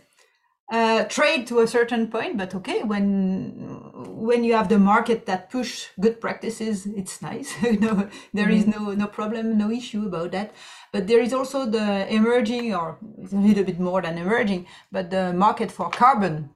uh, 0.73 1.05
trade 1.05 1.47
to 1.47 1.61
a 1.61 1.67
certain 1.67 2.09
point 2.09 2.37
but 2.37 2.55
okay 2.55 2.83
when 2.83 3.81
when 3.95 4.43
you 4.43 4.55
have 4.55 4.69
the 4.69 4.79
market 4.79 5.27
that 5.27 5.51
push 5.51 5.87
good 6.01 6.21
practices 6.21 6.87
it's 6.87 7.23
nice. 7.23 7.53
You 7.63 7.81
know 7.81 8.09
there 8.33 8.47
mm-hmm. 8.47 8.53
is 8.53 8.67
no 8.67 8.93
no 8.93 9.07
problem 9.07 9.59
no 9.59 9.71
issue 9.71 10.07
about 10.07 10.33
that. 10.33 10.53
But 10.93 11.09
there 11.09 11.21
is 11.21 11.33
also 11.33 11.67
the 11.67 12.13
emerging 12.13 12.75
or 12.75 12.99
a 13.33 13.37
little 13.37 13.65
bit 13.65 13.81
more 13.81 14.01
than 14.03 14.17
emerging 14.19 14.67
but 14.93 15.11
the 15.11 15.33
market 15.33 15.71
for 15.71 15.91
carbon 15.91 16.51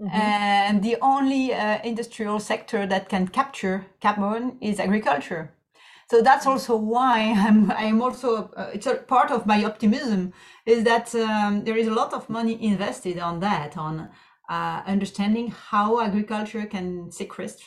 Mm-hmm. 0.00 0.16
And 0.16 0.82
the 0.82 0.96
only 1.02 1.52
uh, 1.52 1.78
industrial 1.84 2.40
sector 2.40 2.86
that 2.86 3.08
can 3.08 3.28
capture 3.28 3.86
carbon 4.00 4.56
is 4.60 4.80
agriculture. 4.80 5.52
So 6.10 6.22
that's 6.22 6.44
mm-hmm. 6.44 6.52
also 6.52 6.76
why 6.76 7.34
I'm, 7.36 7.70
I'm 7.70 8.00
also, 8.00 8.50
uh, 8.56 8.70
it's 8.72 8.86
a 8.86 8.94
part 8.94 9.30
of 9.30 9.46
my 9.46 9.62
optimism 9.64 10.32
is 10.64 10.84
that 10.84 11.14
um, 11.14 11.64
there 11.64 11.76
is 11.76 11.86
a 11.86 11.94
lot 11.94 12.14
of 12.14 12.30
money 12.30 12.62
invested 12.64 13.18
on 13.18 13.40
that, 13.40 13.76
on 13.76 14.08
uh, 14.48 14.82
understanding 14.86 15.50
how 15.50 16.00
agriculture 16.00 16.64
can 16.64 17.12
sequester 17.12 17.66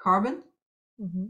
carbon. 0.00 0.42
Mm-hmm. 1.00 1.26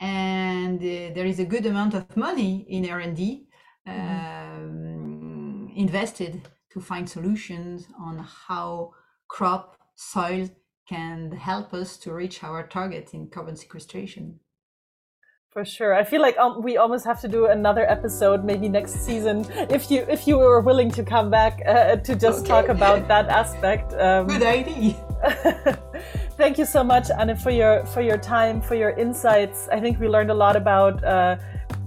And 0.00 0.78
uh, 0.78 1.14
there 1.14 1.26
is 1.26 1.40
a 1.40 1.44
good 1.44 1.64
amount 1.64 1.94
of 1.94 2.14
money 2.14 2.66
in 2.68 2.88
R&D 2.88 3.46
mm-hmm. 3.88 4.64
um, 4.64 5.72
invested 5.74 6.46
to 6.72 6.80
find 6.80 7.08
solutions 7.08 7.88
on 7.98 8.18
how 8.46 8.92
crop 9.28 9.77
soil 9.98 10.48
can 10.88 11.32
help 11.32 11.74
us 11.74 11.96
to 11.98 12.14
reach 12.14 12.42
our 12.44 12.66
target 12.66 13.10
in 13.12 13.28
carbon 13.28 13.56
sequestration. 13.56 14.38
For 15.50 15.64
sure, 15.64 15.92
I 15.94 16.04
feel 16.04 16.22
like 16.22 16.38
um, 16.38 16.62
we 16.62 16.76
almost 16.76 17.04
have 17.04 17.20
to 17.22 17.28
do 17.28 17.46
another 17.46 17.84
episode, 17.90 18.44
maybe 18.44 18.68
next 18.68 19.00
season, 19.04 19.44
if 19.70 19.90
you 19.90 20.06
if 20.08 20.26
you 20.26 20.38
were 20.38 20.60
willing 20.60 20.90
to 20.92 21.02
come 21.02 21.30
back 21.30 21.60
uh, 21.66 21.96
to 21.96 22.14
just 22.14 22.40
okay. 22.40 22.48
talk 22.48 22.68
about 22.68 23.08
that 23.08 23.28
aspect. 23.42 23.92
Um, 23.94 24.26
Good 24.28 24.42
idea. 24.42 24.94
Thank 26.36 26.58
you 26.58 26.64
so 26.64 26.84
much, 26.84 27.10
Anne, 27.10 27.34
for 27.36 27.50
your 27.50 27.84
for 27.86 28.02
your 28.02 28.18
time, 28.18 28.60
for 28.60 28.76
your 28.76 28.90
insights. 28.90 29.68
I 29.72 29.80
think 29.80 29.98
we 29.98 30.06
learned 30.06 30.30
a 30.30 30.34
lot 30.34 30.54
about. 30.54 31.02
Uh, 31.02 31.36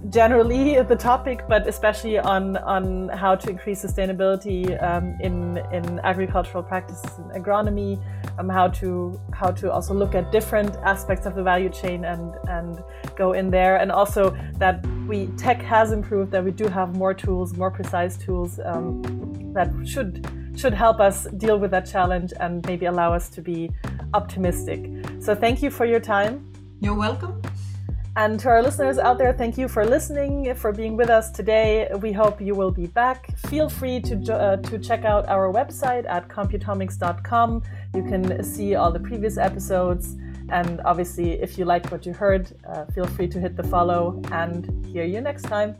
generally 0.08 0.80
the 0.92 0.96
topic, 0.96 1.44
but 1.48 1.66
especially 1.66 2.18
on 2.18 2.56
on 2.58 3.08
how 3.08 3.34
to 3.34 3.50
increase 3.50 3.84
sustainability 3.84 4.82
um, 4.82 5.16
in 5.20 5.58
in 5.72 6.00
agricultural 6.00 6.62
practices 6.62 7.10
and 7.18 7.30
agronomy, 7.32 8.02
um, 8.38 8.48
how 8.48 8.68
to 8.68 9.20
how 9.32 9.50
to 9.50 9.72
also 9.72 9.94
look 9.94 10.14
at 10.14 10.30
different 10.32 10.76
aspects 10.84 11.26
of 11.26 11.34
the 11.34 11.42
value 11.42 11.70
chain 11.70 12.04
and 12.04 12.34
and 12.48 12.82
go 13.16 13.32
in 13.32 13.50
there, 13.50 13.76
and 13.76 13.92
also 13.92 14.36
that 14.58 14.84
we 15.06 15.26
tech 15.38 15.60
has 15.62 15.92
improved, 15.92 16.30
that 16.32 16.44
we 16.44 16.50
do 16.50 16.68
have 16.68 16.96
more 16.96 17.14
tools, 17.14 17.56
more 17.56 17.70
precise 17.70 18.16
tools 18.16 18.60
um, 18.64 19.02
that 19.54 19.70
should 19.84 20.26
should 20.56 20.74
help 20.74 21.00
us 21.00 21.26
deal 21.38 21.58
with 21.58 21.70
that 21.70 21.86
challenge 21.86 22.32
and 22.40 22.64
maybe 22.66 22.86
allow 22.86 23.12
us 23.12 23.28
to 23.30 23.40
be 23.40 23.70
optimistic. 24.14 24.84
So 25.20 25.34
thank 25.34 25.62
you 25.62 25.70
for 25.70 25.86
your 25.86 26.00
time. 26.00 26.52
You're 26.80 26.94
welcome. 26.94 27.40
And 28.14 28.38
to 28.40 28.48
our 28.48 28.62
listeners 28.62 28.98
out 28.98 29.16
there, 29.16 29.32
thank 29.32 29.56
you 29.56 29.68
for 29.68 29.86
listening, 29.86 30.54
for 30.54 30.70
being 30.70 30.96
with 30.98 31.08
us 31.08 31.30
today. 31.30 31.88
We 32.00 32.12
hope 32.12 32.42
you 32.42 32.54
will 32.54 32.70
be 32.70 32.86
back. 32.86 33.34
Feel 33.38 33.70
free 33.70 34.00
to, 34.00 34.34
uh, 34.34 34.56
to 34.56 34.78
check 34.78 35.06
out 35.06 35.26
our 35.28 35.50
website 35.50 36.04
at 36.06 36.28
computomics.com. 36.28 37.62
You 37.94 38.02
can 38.02 38.44
see 38.44 38.74
all 38.74 38.92
the 38.92 39.00
previous 39.00 39.38
episodes. 39.38 40.16
And 40.50 40.82
obviously, 40.84 41.40
if 41.40 41.56
you 41.56 41.64
liked 41.64 41.90
what 41.90 42.04
you 42.04 42.12
heard, 42.12 42.52
uh, 42.68 42.84
feel 42.86 43.06
free 43.06 43.28
to 43.28 43.40
hit 43.40 43.56
the 43.56 43.62
follow 43.62 44.20
and 44.30 44.84
hear 44.84 45.04
you 45.04 45.22
next 45.22 45.44
time. 45.44 45.74